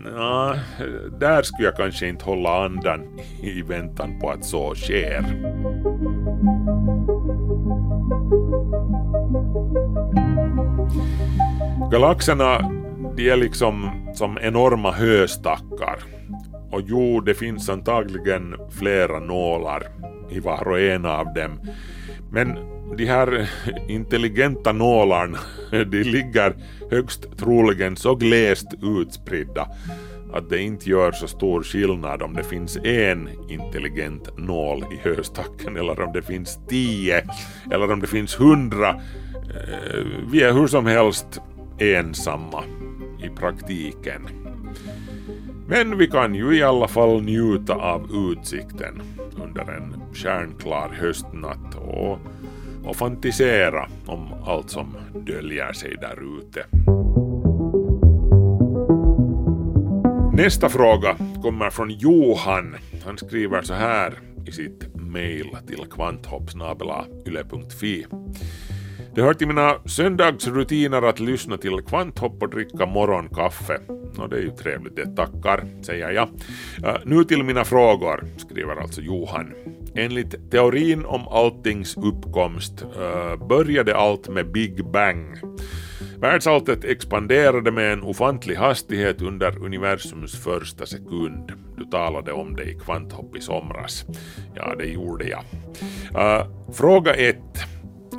Nå, 0.04 0.56
där 1.20 1.42
skulle 1.42 1.68
jag 1.68 1.78
kanske 1.78 2.08
inte 2.08 2.26
hålla 2.26 2.66
andan 2.66 3.20
i 3.42 3.62
väntan 3.62 4.20
på 4.20 4.30
att 4.30 4.46
så 4.46 4.76
sker. 4.76 5.26
Galaxerna 11.92 12.72
de 13.16 13.30
är 13.30 13.36
liksom 13.36 13.92
som 14.14 14.38
enorma 14.42 14.92
höstackar 14.92 16.15
och 16.76 16.82
jo, 16.86 17.22
det 17.22 17.34
finns 17.34 17.70
antagligen 17.70 18.56
flera 18.70 19.20
nålar 19.20 19.84
i 20.30 20.40
var 20.40 20.68
och 20.68 20.80
en 20.80 21.06
av 21.06 21.34
dem. 21.34 21.60
Men 22.32 22.56
de 22.98 23.06
här 23.06 23.50
intelligenta 23.88 24.72
nålarna, 24.72 25.38
de 25.72 26.04
ligger 26.04 26.56
högst 26.92 27.38
troligen 27.38 27.96
så 27.96 28.16
glest 28.16 28.68
utspridda 28.82 29.68
att 30.34 30.50
det 30.50 30.60
inte 30.60 30.90
gör 30.90 31.12
så 31.12 31.28
stor 31.28 31.64
skillnad 31.64 32.22
om 32.22 32.34
det 32.34 32.44
finns 32.44 32.78
en 32.78 33.30
intelligent 33.50 34.38
nål 34.38 34.84
i 34.92 35.10
höstacken 35.10 35.78
eller 35.78 36.02
om 36.02 36.14
det 36.14 36.22
finns 36.22 36.60
tio 36.70 37.24
eller 37.72 37.92
om 37.92 38.00
det 38.00 38.08
finns 38.08 38.40
hundra. 38.40 38.90
Eh, 38.90 40.06
vi 40.32 40.44
är 40.44 40.54
hur 40.54 40.68
som 40.68 40.86
helst 40.86 41.42
ensamma 41.80 42.64
i 43.24 43.30
praktiken. 43.30 44.45
Men 45.68 45.98
vi 45.98 46.08
kan 46.08 46.36
ju 46.36 46.58
i 46.58 46.64
alla 46.64 46.88
fall 46.88 47.22
njuta 47.22 47.74
av 47.74 48.10
utsikten 48.14 49.02
under 49.44 49.62
en 49.62 50.02
stjärnklar 50.14 50.90
höstnatt 50.90 51.76
och, 51.76 52.20
och 52.84 52.96
fantisera 52.96 53.90
om 54.06 54.34
allt 54.46 54.70
som 54.70 54.96
döljer 55.14 55.74
sig 55.74 55.96
där 56.02 56.40
ute. 56.40 56.66
Nästa 60.34 60.70
fråga 60.70 61.18
kommer 61.42 61.70
från 61.70 61.90
Johan. 61.90 62.76
Han 63.06 63.18
skriver 63.18 63.62
så 63.62 63.74
här 63.74 64.20
i 64.48 64.52
sitt 64.52 64.96
mejl 64.96 65.58
till 65.68 65.86
kvanthoppsnabela.yle.fi. 65.92 68.06
Det 69.16 69.22
hör 69.22 69.34
till 69.34 69.48
mina 69.48 69.76
söndagsrutiner 69.86 71.02
att 71.02 71.20
lyssna 71.20 71.58
till 71.58 71.82
kvanthopp 71.88 72.44
och 72.44 72.50
dricka 72.50 72.86
morgonkaffe. 72.86 73.80
Och 74.18 74.30
det 74.30 74.38
är 74.38 74.42
ju 74.42 74.52
trevligt, 74.52 74.96
det 74.96 75.16
tackar, 75.16 75.66
säger 75.82 76.12
jag. 76.12 76.30
Äh, 76.84 77.02
nu 77.06 77.24
till 77.24 77.44
mina 77.44 77.64
frågor, 77.64 78.26
skriver 78.38 78.76
alltså 78.76 79.02
Johan. 79.02 79.54
Enligt 79.96 80.52
teorin 80.52 81.06
om 81.06 81.28
alltings 81.28 81.98
uppkomst 81.98 82.82
äh, 82.82 83.48
började 83.48 83.96
allt 83.96 84.30
med 84.30 84.52
Big 84.52 84.86
Bang. 84.92 85.38
Världsalltet 86.18 86.84
expanderade 86.84 87.72
med 87.72 87.94
en 87.94 88.04
ofantlig 88.04 88.56
hastighet 88.56 89.22
under 89.22 89.66
universums 89.66 90.44
första 90.44 90.86
sekund. 90.86 91.52
Du 91.78 91.86
talade 91.86 92.32
om 92.32 92.56
det 92.56 92.64
i 92.64 92.80
kvanthopp 92.80 93.36
i 93.36 93.42
somras. 93.42 94.06
Ja, 94.56 94.76
det 94.78 94.86
gjorde 94.86 95.26
jag. 95.26 95.44
Uh, 96.16 96.72
fråga 96.74 97.14
1. 97.14 97.38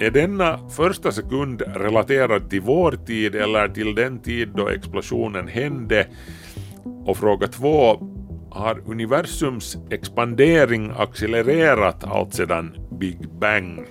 Är 0.00 0.10
denna 0.10 0.68
första 0.68 1.12
sekund 1.12 1.62
relaterad 1.74 2.50
till 2.50 2.60
vår 2.60 2.92
tid 2.92 3.34
eller 3.34 3.68
till 3.68 3.94
den 3.94 4.18
tid 4.18 4.48
då 4.48 4.68
explosionen 4.68 5.48
hände? 5.48 6.06
Och 7.06 7.16
fråga 7.16 7.46
två, 7.46 8.00
har 8.50 8.82
universums 8.86 9.76
expandering 9.90 10.92
accelererat 10.98 12.04
allt 12.04 12.34
sedan 12.34 12.76
Big 12.98 13.28
Bang? 13.40 13.86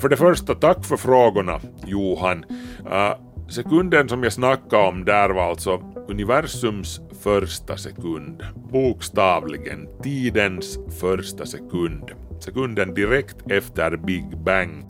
För 0.00 0.08
det 0.08 0.16
första, 0.16 0.54
tack 0.54 0.84
för 0.84 0.96
frågorna 0.96 1.60
Johan. 1.86 2.44
Uh, 2.86 3.14
sekunden 3.48 4.08
som 4.08 4.22
jag 4.22 4.32
snackade 4.32 4.88
om 4.88 5.04
där 5.04 5.30
var 5.30 5.42
alltså 5.42 5.82
universums 6.08 7.00
första 7.22 7.76
sekund. 7.76 8.42
Bokstavligen 8.72 9.88
tidens 10.02 10.78
första 11.00 11.46
sekund. 11.46 12.10
Sekunden 12.40 12.94
direkt 12.94 13.36
efter 13.50 13.96
Big 13.96 14.38
Bang. 14.44 14.84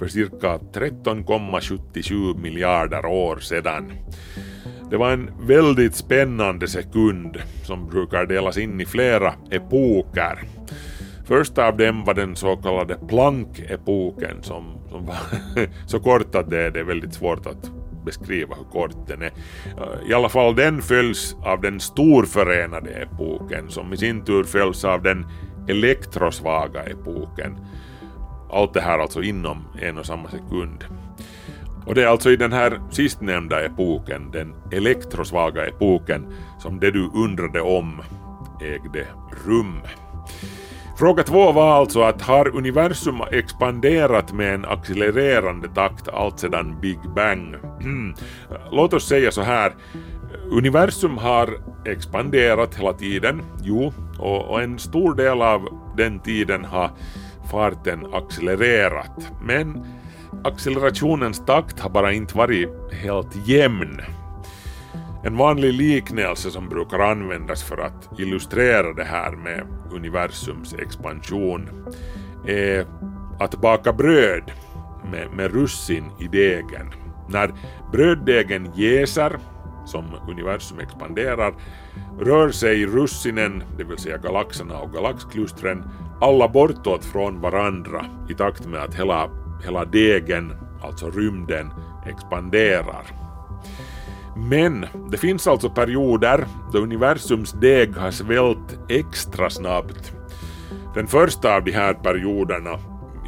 För 0.00 0.08
cirka 0.08 0.58
13,77 0.72 2.38
miljarder 2.40 3.06
år 3.06 3.36
sedan. 3.36 3.92
Det 4.90 4.96
var 4.96 5.10
en 5.10 5.30
väldigt 5.40 5.94
spännande 5.94 6.68
sekund 6.68 7.36
som 7.64 7.88
brukar 7.88 8.26
delas 8.26 8.58
in 8.58 8.80
i 8.80 8.86
flera 8.86 9.34
epoker. 9.50 10.38
Första 11.26 11.66
av 11.66 11.76
dem 11.76 12.04
var 12.04 12.14
den 12.14 12.36
så 12.36 12.56
kallade 12.56 12.94
Planck-epoken 13.08 14.42
som, 14.42 14.78
som 14.90 15.06
var 15.06 15.16
så 15.86 16.00
kort 16.00 16.34
att 16.34 16.50
det, 16.50 16.70
det 16.70 16.80
är 16.80 16.84
väldigt 16.84 17.14
svårt 17.14 17.46
att 17.46 17.70
beskriva 18.04 18.54
hur 18.54 18.64
kort 18.64 19.06
den 19.08 19.22
är. 19.22 19.32
I 20.08 20.14
alla 20.14 20.28
fall 20.28 20.56
den 20.56 20.82
följs 20.82 21.36
av 21.44 21.60
den 21.60 21.80
storförenade 21.80 22.90
epoken 22.90 23.70
som 23.70 23.92
i 23.92 23.96
sin 23.96 24.24
tur 24.24 24.44
följs 24.44 24.84
av 24.84 25.02
den 25.02 25.26
elektrosvaga 25.68 26.82
epoken. 26.82 27.56
Allt 28.52 28.74
det 28.74 28.80
här 28.80 28.98
alltså 28.98 29.22
inom 29.22 29.64
en 29.80 29.98
och 29.98 30.06
samma 30.06 30.28
sekund. 30.28 30.84
Och 31.86 31.94
det 31.94 32.02
är 32.02 32.06
alltså 32.06 32.30
i 32.30 32.36
den 32.36 32.52
här 32.52 32.80
sistnämnda 32.90 33.64
epoken, 33.64 34.30
den 34.30 34.54
elektrosvaga 34.72 35.66
epoken, 35.66 36.26
som 36.58 36.80
det 36.80 36.90
du 36.90 37.10
undrade 37.14 37.60
om 37.60 38.02
ägde 38.60 39.06
rum. 39.46 39.80
Fråga 40.98 41.22
två 41.22 41.52
var 41.52 41.72
alltså 41.72 42.02
att 42.02 42.22
har 42.22 42.56
universum 42.56 43.20
expanderat 43.32 44.32
med 44.32 44.54
en 44.54 44.64
accelererande 44.64 45.68
takt 45.68 46.08
alltsedan 46.08 46.80
Big 46.80 46.98
Bang? 47.16 47.56
Låt 48.72 48.92
oss 48.92 49.08
säga 49.08 49.30
så 49.30 49.42
här. 49.42 49.72
Universum 50.50 51.18
har 51.18 51.48
expanderat 51.84 52.74
hela 52.74 52.92
tiden, 52.92 53.42
jo, 53.62 53.92
och, 54.18 54.50
och 54.50 54.62
en 54.62 54.78
stor 54.78 55.14
del 55.14 55.42
av 55.42 55.68
den 55.96 56.18
tiden 56.18 56.64
har 56.64 56.90
farten 57.50 58.06
accelererat. 58.14 59.32
Men 59.42 59.84
accelerationens 60.44 61.44
takt 61.46 61.80
har 61.80 61.90
bara 61.90 62.12
inte 62.12 62.36
varit 62.36 62.68
helt 62.92 63.48
jämn. 63.48 64.00
En 65.24 65.36
vanlig 65.36 65.72
liknelse 65.74 66.50
som 66.50 66.68
brukar 66.68 66.98
användas 66.98 67.62
för 67.62 67.78
att 67.78 68.20
illustrera 68.20 68.92
det 68.92 69.04
här 69.04 69.32
med 69.32 69.66
universums 69.90 70.74
expansion 70.74 71.68
är 72.46 72.86
att 73.40 73.60
baka 73.60 73.92
bröd 73.92 74.52
med, 75.10 75.30
med 75.30 75.52
russin 75.54 76.04
i 76.20 76.28
degen. 76.28 76.92
När 77.28 77.50
bröddegen 77.92 78.72
jäser, 78.74 79.38
som 79.86 80.04
universum 80.28 80.78
expanderar, 80.78 81.54
rör 82.20 82.50
sig 82.50 82.86
russinen, 82.86 83.62
det 83.78 83.84
vill 83.84 83.98
säga 83.98 84.16
galaxerna 84.16 84.78
och 84.78 84.92
galaxklustren, 84.92 85.84
alla 86.20 86.48
bortåt 86.48 87.04
från 87.04 87.40
varandra 87.40 88.06
i 88.28 88.34
takt 88.34 88.66
med 88.66 88.82
att 88.82 88.94
hela, 88.94 89.30
hela 89.64 89.84
degen, 89.84 90.52
alltså 90.82 91.10
rymden, 91.10 91.70
expanderar. 92.06 93.06
Men 94.36 94.86
det 95.10 95.16
finns 95.16 95.46
alltså 95.46 95.70
perioder 95.70 96.46
då 96.72 96.78
universums 96.78 97.52
deg 97.52 97.96
har 97.96 98.10
svällt 98.10 98.78
extra 98.88 99.50
snabbt. 99.50 100.12
Den 100.94 101.06
första 101.06 101.56
av 101.56 101.64
de 101.64 101.72
här 101.72 101.94
perioderna 101.94 102.78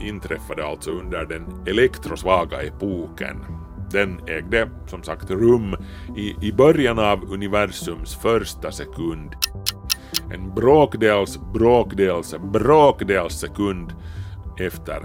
inträffade 0.02 0.66
alltså 0.66 0.90
under 0.90 1.24
den 1.24 1.46
elektrosvaga 1.66 2.62
epoken. 2.62 3.44
Den 3.90 4.20
ägde 4.26 4.70
som 4.86 5.02
sagt 5.02 5.30
rum 5.30 5.76
i, 6.16 6.46
i 6.48 6.52
början 6.52 6.98
av 6.98 7.32
universums 7.32 8.16
första 8.16 8.72
sekund. 8.72 9.34
En 10.30 10.54
bråkdels, 10.54 11.38
bråkdels, 11.54 12.34
bråkdels 12.52 13.40
sekund 13.40 13.92
efter 14.60 15.00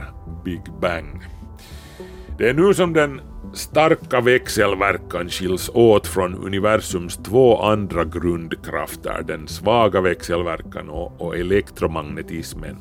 Big 0.45 0.61
Bang. 0.81 1.23
Det 2.37 2.49
är 2.49 2.53
nu 2.53 2.73
som 2.73 2.93
den 2.93 3.21
starka 3.53 4.21
växelverkan 4.21 5.29
skiljs 5.29 5.69
åt 5.73 6.07
från 6.07 6.35
universums 6.35 7.17
två 7.17 7.61
andra 7.61 8.05
grundkrafter, 8.05 9.23
den 9.27 9.47
svaga 9.47 10.01
växelverkan 10.01 10.89
och, 10.89 11.21
och 11.21 11.37
elektromagnetismen. 11.37 12.77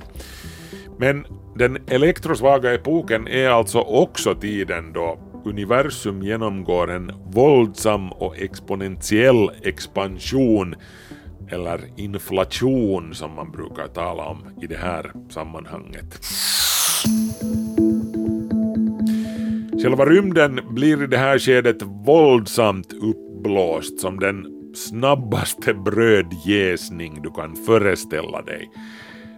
Men 0.99 1.27
den 1.55 1.79
elektrosvaga 1.87 2.75
epoken 2.75 3.29
är 3.29 3.49
alltså 3.49 3.79
också 3.79 4.35
tiden 4.35 4.93
då 4.93 5.19
universum 5.45 6.23
genomgår 6.23 6.91
en 6.91 7.13
våldsam 7.25 8.13
och 8.13 8.39
exponentiell 8.39 9.51
expansion 9.63 10.75
eller 11.51 11.81
inflation 11.97 13.15
som 13.15 13.35
man 13.35 13.51
brukar 13.51 13.87
tala 13.87 14.25
om 14.25 14.39
i 14.63 14.67
det 14.67 14.77
här 14.77 15.13
sammanhanget. 15.29 16.19
Själva 19.83 20.05
rymden 20.05 20.61
blir 20.71 21.03
i 21.03 21.07
det 21.07 21.17
här 21.17 21.39
skedet 21.39 21.83
våldsamt 21.83 22.93
uppblåst 22.93 24.01
som 24.01 24.21
den 24.21 24.47
snabbaste 24.75 25.75
brödjäsning 25.75 27.23
du 27.23 27.31
kan 27.31 27.57
föreställa 27.57 28.43
dig. 28.43 28.71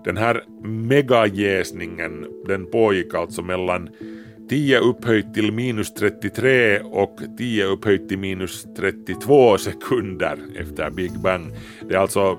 Den 0.05 0.17
här 0.17 0.45
megajäsningen 0.63 2.27
den 2.47 2.67
pågick 2.67 3.15
alltså 3.15 3.43
mellan 3.43 3.89
10 4.49 4.79
upphöjt 4.79 5.35
till 5.35 5.53
minus 5.53 5.95
33 5.95 6.81
och 6.81 7.19
10 7.39 7.65
upphöjt 7.65 8.09
till 8.09 8.19
minus 8.19 8.67
32 8.77 9.59
sekunder 9.59 10.39
efter 10.57 10.91
Big 10.91 11.21
Bang. 11.21 11.53
Det 11.89 11.95
är 11.95 11.99
alltså 11.99 12.39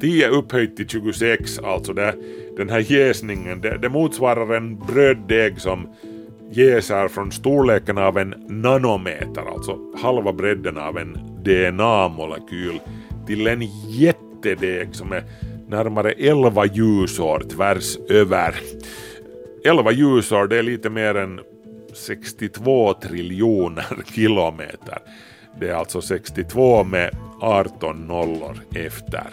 10 0.01 0.29
upphöjt 0.29 0.75
till 0.75 0.87
26, 0.87 1.59
alltså 1.59 1.93
det, 1.93 2.15
den 2.57 2.69
här 2.69 2.91
jäsningen, 2.91 3.61
det, 3.61 3.77
det 3.77 3.89
motsvarar 3.89 4.55
en 4.55 4.79
bröddeg 4.79 5.61
som 5.61 5.87
jäser 6.51 7.07
från 7.07 7.31
storleken 7.31 7.97
av 7.97 8.17
en 8.17 8.33
nanometer, 8.47 9.53
alltså 9.53 9.77
halva 10.01 10.33
bredden 10.33 10.77
av 10.77 10.97
en 10.97 11.13
DNA-molekyl, 11.43 12.79
till 13.27 13.47
en 13.47 13.61
jättedeg 13.89 14.95
som 14.95 15.11
är 15.11 15.23
närmare 15.67 16.11
11 16.11 16.65
ljusår 16.65 17.39
tvärs 17.39 17.97
över. 18.09 18.55
11 19.65 19.91
ljusår, 19.91 20.47
det 20.47 20.57
är 20.57 20.63
lite 20.63 20.89
mer 20.89 21.15
än 21.15 21.39
62 21.93 22.93
triljoner 22.93 24.03
kilometer. 24.13 24.97
Det 25.59 25.69
är 25.69 25.73
alltså 25.73 26.01
62 26.01 26.83
med 26.83 27.17
18 27.41 28.07
nollor 28.07 28.59
efter. 28.75 29.27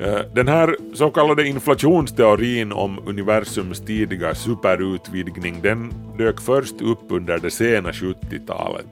Eh, 0.00 0.20
den 0.34 0.48
här 0.48 0.76
så 0.94 1.10
kallade 1.10 1.48
inflationsteorin 1.48 2.72
om 2.72 2.98
universums 3.06 3.80
tidiga 3.80 4.34
superutvidgning 4.34 5.60
den 5.62 5.92
dök 6.18 6.40
först 6.40 6.80
upp 6.80 7.02
under 7.08 7.38
det 7.38 7.50
sena 7.50 7.90
70-talet. 7.90 8.86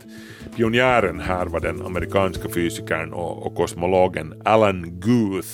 Pionjären 0.57 1.21
här 1.21 1.47
var 1.47 1.61
den 1.61 1.87
amerikanska 1.87 2.49
fysikern 2.49 3.13
och, 3.13 3.47
och 3.47 3.55
kosmologen 3.55 4.43
Alan 4.45 5.01
Guth. 5.01 5.49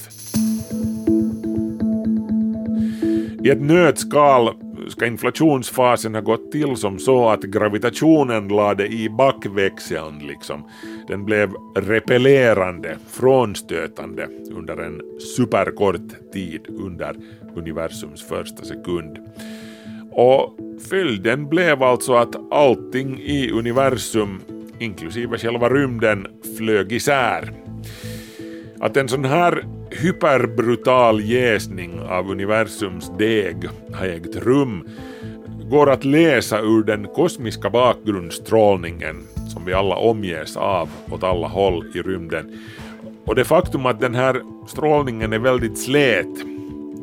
I 3.45 3.51
ett 3.51 3.61
nötskal 3.61 4.66
ska 4.89 5.07
inflationsfasen 5.07 6.15
ha 6.15 6.21
gått 6.21 6.53
till 6.53 6.77
som 6.77 6.99
så 6.99 7.29
att 7.29 7.43
gravitationen 7.43 8.49
lade 8.49 8.87
i 8.87 9.09
backväxeln 9.09 10.19
liksom. 10.19 10.65
Den 11.09 11.25
blev 11.25 11.51
repellerande, 11.75 12.99
frånstötande 13.09 14.29
under 14.53 14.77
en 14.77 15.01
superkort 15.37 16.33
tid 16.33 16.61
under 16.69 17.17
universums 17.57 18.29
första 18.29 18.65
sekund. 18.65 19.19
Och 20.11 20.57
följden 20.91 21.49
blev 21.49 21.83
alltså 21.83 22.15
att 22.15 22.53
allting 22.53 23.21
i 23.21 23.51
universum, 23.51 24.41
inklusive 24.79 25.39
själva 25.39 25.69
rymden, 25.69 26.27
flög 26.59 26.93
isär. 26.93 27.53
Att 28.81 28.97
en 28.97 29.09
sån 29.09 29.25
här 29.25 29.65
hyperbrutal 29.91 31.21
jäsning 31.21 32.01
av 32.01 32.31
universums 32.31 33.13
deg 33.19 33.69
har 33.93 34.07
ägt 34.07 34.37
rum 34.37 34.89
går 35.71 35.91
att 35.91 36.05
läsa 36.05 36.61
ur 36.61 36.83
den 36.83 37.07
kosmiska 37.07 37.71
bakgrundsstrålningen 37.71 39.17
som 39.49 39.65
vi 39.65 39.73
alla 39.73 39.97
omges 39.97 40.57
av 40.57 40.89
åt 41.11 41.23
alla 41.23 41.49
håll 41.49 41.85
i 41.95 42.03
rymden. 42.03 42.59
Och 43.25 43.35
det 43.35 43.45
faktum 43.45 43.87
att 43.87 44.01
den 44.01 44.15
här 44.15 44.43
strålningen 44.69 45.33
är 45.33 45.39
väldigt 45.39 45.79
slät, 45.79 46.45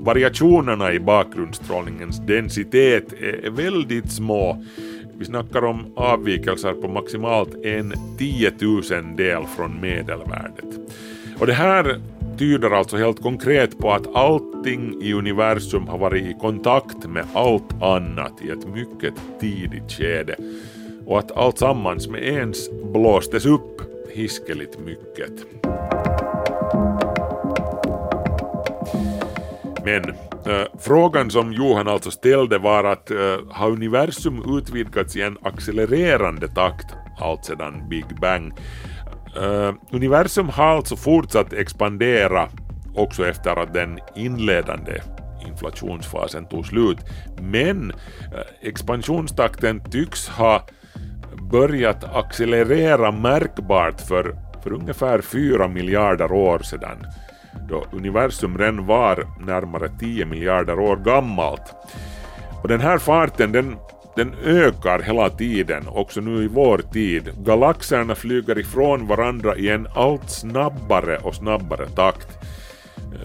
variationerna 0.03 0.93
i 0.93 0.99
bakgrundsstrålningens 0.99 2.19
densitet 2.27 3.13
är 3.13 3.49
väldigt 3.49 4.11
små. 4.11 4.63
Vi 5.17 5.25
snackar 5.25 5.65
om 5.65 5.93
avvikelser 5.95 6.73
på 6.73 6.87
maximalt 6.87 7.65
en 7.65 7.93
tiotusendel 8.17 9.43
från 9.57 9.81
medelvärdet. 9.81 10.65
Och 11.43 11.47
det 11.47 11.53
här 11.53 12.01
tyder 12.37 12.69
alltså 12.69 12.97
helt 12.97 13.21
konkret 13.21 13.77
på 13.79 13.91
att 13.91 14.15
allting 14.15 15.01
i 15.01 15.13
universum 15.13 15.87
har 15.87 15.97
varit 15.97 16.23
i 16.23 16.35
kontakt 16.41 17.05
med 17.05 17.25
allt 17.33 17.81
annat 17.81 18.41
i 18.41 18.49
ett 18.49 18.67
mycket 18.67 19.13
tidigt 19.39 19.91
skede 19.91 20.35
och 21.05 21.19
att 21.19 21.31
alltsammans 21.31 22.07
med 22.07 22.23
ens 22.23 22.69
blåstes 22.93 23.45
upp 23.45 23.81
hiskeligt 24.13 24.79
mycket. 24.79 25.31
Men 29.85 30.09
äh, 30.45 30.67
frågan 30.79 31.31
som 31.31 31.53
Johan 31.53 31.87
alltså 31.87 32.11
ställde 32.11 32.57
var 32.57 32.83
att 32.83 33.11
äh, 33.11 33.17
har 33.49 33.71
universum 33.71 34.57
utvidgats 34.57 35.15
i 35.15 35.21
en 35.21 35.37
accelererande 35.41 36.47
takt 36.47 36.87
allt 37.19 37.45
sedan 37.45 37.89
Big 37.89 38.05
Bang? 38.21 38.53
Uh, 39.37 39.73
universum 39.91 40.49
har 40.49 40.65
alltså 40.65 40.95
fortsatt 40.95 41.53
expandera 41.53 42.49
också 42.95 43.27
efter 43.27 43.59
att 43.59 43.73
den 43.73 43.99
inledande 44.15 45.01
inflationsfasen 45.47 46.45
tog 46.45 46.65
slut. 46.65 46.97
Men 47.41 47.91
uh, 47.91 48.39
expansionstakten 48.61 49.83
tycks 49.91 50.27
ha 50.27 50.67
börjat 51.51 52.03
accelerera 52.15 53.11
märkbart 53.11 54.01
för, 54.01 54.35
för 54.63 54.73
ungefär 54.73 55.21
4 55.21 55.67
miljarder 55.67 56.31
år 56.31 56.59
sedan 56.59 57.05
då 57.69 57.85
universum 57.91 58.57
redan 58.57 58.85
var 58.85 59.27
närmare 59.39 59.89
10 59.99 60.25
miljarder 60.25 60.79
år 60.79 60.95
gammalt. 60.95 61.73
Och 62.61 62.67
den 62.67 62.81
här 62.81 62.97
farten 62.97 63.51
den 63.51 63.77
den 64.15 64.35
ökar 64.43 64.99
hela 64.99 65.29
tiden, 65.29 65.87
också 65.87 66.21
nu 66.21 66.43
i 66.43 66.47
vår 66.47 66.77
tid. 66.77 67.31
Galaxerna 67.45 68.15
flyger 68.15 68.59
ifrån 68.59 69.07
varandra 69.07 69.55
i 69.55 69.69
en 69.69 69.87
allt 69.95 70.29
snabbare 70.29 71.17
och 71.17 71.35
snabbare 71.35 71.89
takt. 71.89 72.27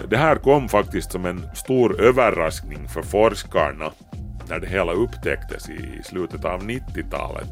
Det 0.08 0.16
här 0.16 0.36
kom 0.36 0.68
faktiskt 0.68 1.12
som 1.12 1.24
en 1.24 1.46
stor 1.54 2.00
överraskning 2.00 2.88
för 2.88 3.02
forskarna 3.02 3.90
när 4.48 4.60
det 4.60 4.66
hela 4.66 4.92
upptäcktes 4.92 5.68
i 5.70 6.02
slutet 6.04 6.44
av 6.44 6.62
90-talet. 6.62 7.48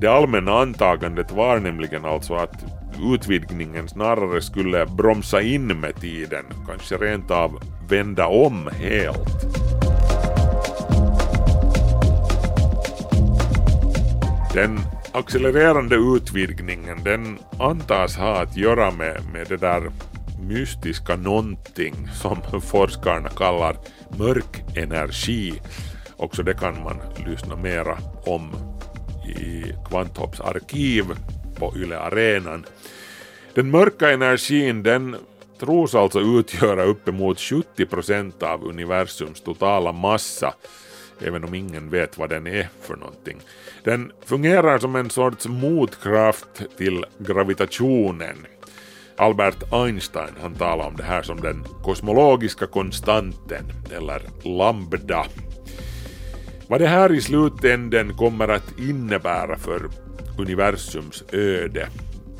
Det 0.00 0.06
allmänna 0.06 0.52
antagandet 0.52 1.32
var 1.32 1.58
nämligen 1.58 2.04
alltså 2.04 2.34
att 2.34 2.64
utvidgningen 3.14 3.88
snarare 3.88 4.42
skulle 4.42 4.86
bromsa 4.86 5.42
in 5.42 5.80
med 5.80 6.00
tiden, 6.00 6.44
kanske 6.68 6.96
rent 6.96 7.30
av 7.30 7.60
vända 7.88 8.26
om 8.26 8.70
helt. 8.72 9.85
Den 14.56 14.78
accelererande 15.12 15.96
utvidgningen 15.96 17.04
den 17.04 17.38
antas 17.58 18.16
ha 18.16 18.42
att 18.42 18.56
göra 18.56 18.90
med, 18.90 19.22
med 19.32 19.48
det 19.48 19.56
där 19.56 19.90
mystiska 20.48 21.16
någonting 21.16 21.94
som 22.22 22.60
forskarna 22.60 23.28
kallar 23.28 23.76
mörk 24.18 24.76
energi. 24.76 25.62
Också 26.16 26.42
det 26.42 26.54
kan 26.54 26.82
man 26.82 26.96
lyssna 27.26 27.56
mera 27.56 27.98
om 28.26 28.50
i 29.26 29.72
Kvanthopps 29.88 30.40
arkiv 30.40 31.04
på 31.54 31.72
Yle 31.76 31.98
Arenan. 31.98 32.64
Den 33.54 33.70
mörka 33.70 34.10
energin 34.10 34.82
den 34.82 35.16
tros 35.60 35.94
alltså 35.94 36.20
utgöra 36.20 36.84
uppemot 36.84 37.40
70 37.40 37.86
procent 37.86 38.42
av 38.42 38.64
universums 38.64 39.40
totala 39.40 39.92
massa 39.92 40.54
även 41.20 41.44
om 41.44 41.54
ingen 41.54 41.90
vet 41.90 42.18
vad 42.18 42.30
den 42.30 42.46
är 42.46 42.68
för 42.80 42.96
någonting. 42.96 43.40
Den 43.84 44.12
fungerar 44.24 44.78
som 44.78 44.96
en 44.96 45.10
sorts 45.10 45.46
motkraft 45.46 46.62
till 46.76 47.04
gravitationen. 47.18 48.46
Albert 49.16 49.72
Einstein 49.72 50.34
han 50.40 50.54
talar 50.54 50.86
om 50.86 50.96
det 50.96 51.02
här 51.02 51.22
som 51.22 51.40
den 51.40 51.64
kosmologiska 51.82 52.66
konstanten, 52.66 53.64
eller 53.96 54.22
lambda. 54.42 55.26
Vad 56.68 56.80
det 56.80 56.86
här 56.86 57.12
i 57.12 57.20
slutänden 57.20 58.16
kommer 58.16 58.48
att 58.48 58.78
innebära 58.78 59.58
för 59.58 59.88
universums 60.38 61.24
öde, 61.32 61.88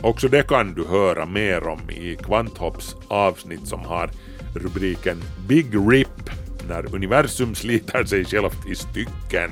också 0.00 0.28
det 0.28 0.48
kan 0.48 0.74
du 0.74 0.84
höra 0.84 1.26
mer 1.26 1.66
om 1.66 1.90
i 1.90 2.16
Kvanthopps 2.16 2.96
avsnitt 3.08 3.66
som 3.66 3.80
har 3.80 4.10
rubriken 4.54 5.22
Big 5.48 5.66
Rip 5.90 6.30
när 6.68 6.94
universum 6.94 7.54
sliter 7.54 8.04
sig 8.04 8.24
självt 8.24 8.66
i 8.66 8.74
stycken. 8.74 9.50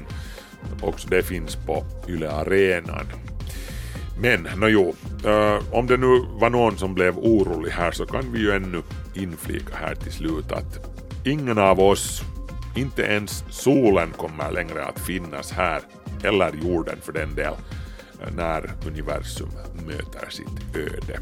Också 0.81 1.09
det 1.09 1.22
finns 1.22 1.57
på 1.57 1.85
Yle 2.09 2.31
Arenan. 2.31 3.07
Men 4.20 4.48
nåjo, 4.57 4.94
äh, 5.24 5.31
eh, 5.31 5.62
om 5.72 5.87
det 5.87 5.96
nu 5.96 6.24
var 6.40 6.50
någon 6.50 6.79
som 6.79 6.94
blev 6.94 7.18
orolig 7.18 7.70
här 7.70 7.90
så 7.90 8.07
kan 8.07 8.33
vi 8.33 8.38
ju 8.38 8.53
ännu 8.53 8.83
inflika 9.14 9.77
här 9.77 9.94
till 9.94 10.12
slut 10.12 10.53
att 10.53 10.87
ingen 11.24 11.59
av 11.59 11.81
oss, 11.81 12.22
inte 12.77 13.03
ens 13.03 13.44
solen 13.50 14.11
kommer 14.11 14.50
längre 14.53 14.85
att 14.85 14.98
finnas 14.98 15.53
här, 15.53 15.81
eller 16.22 16.53
jorden 16.62 16.96
för 17.03 17.12
den 17.12 17.35
del, 17.35 17.55
eh, 18.20 18.35
när 18.37 18.70
universum 18.87 19.50
möter 19.87 20.31
sitt 20.31 20.77
öde. 20.77 21.20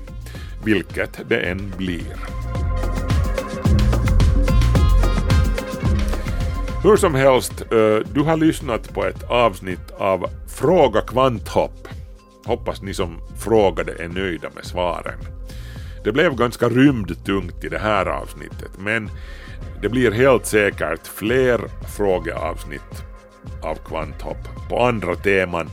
Vilket 0.64 1.28
det 1.28 1.40
än 1.40 1.72
blir. 1.76 2.31
Hur 6.84 6.96
som 6.96 7.14
helst, 7.14 7.72
eh, 7.72 7.96
du 8.14 8.20
har 8.20 8.36
lyssnat 8.36 8.94
på 8.94 9.04
ett 9.04 9.22
avsnitt 9.22 9.90
av 9.98 10.26
Fråga 10.48 11.00
Kvanthopp. 11.00 11.88
Hoppas 12.46 12.82
ni 12.82 12.94
som 12.94 13.18
frågade 13.38 14.04
är 14.04 14.08
nöjda 14.08 14.48
med 14.54 14.64
svaren. 14.64 15.18
Det 16.04 16.12
blev 16.12 16.36
ganska 16.36 16.68
rymdtungt 16.68 17.64
i 17.64 17.68
det 17.68 17.78
här 17.78 18.06
avsnittet, 18.06 18.70
men 18.78 19.10
det 19.82 19.88
blir 19.88 20.10
helt 20.10 20.46
säkert 20.46 21.06
fler 21.06 21.60
frågeavsnitt 21.96 23.04
av 23.62 23.74
Kvanthopp 23.74 24.68
på 24.68 24.82
andra 24.82 25.14
teman, 25.14 25.70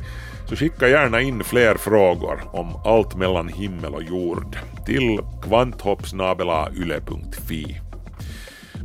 så 0.50 0.56
skicka 0.56 0.90
gärna 0.90 1.22
in 1.22 1.44
fler 1.44 1.76
frågor 1.76 2.42
om 2.52 2.82
allt 2.86 3.16
mellan 3.16 3.48
himmel 3.48 3.94
och 3.94 4.04
jord 4.04 4.58
till 4.86 5.20
kvanthoppsnabelayle.fi. 5.44 7.89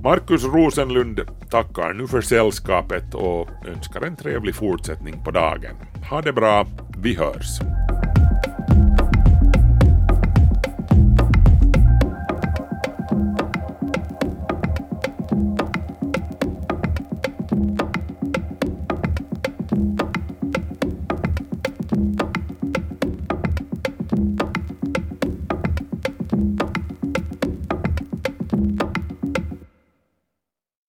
Markus 0.04 0.44
Rosenlund 0.44 1.20
tackar 1.50 1.92
nu 1.92 2.06
för 2.06 2.20
sällskapet 2.20 3.14
och 3.14 3.48
önskar 3.66 4.00
en 4.00 4.16
trevlig 4.16 4.54
fortsättning 4.54 5.24
på 5.24 5.30
dagen. 5.30 5.76
Ha 6.10 6.22
det 6.22 6.32
bra, 6.32 6.66
vi 6.98 7.14
hörs! 7.14 7.60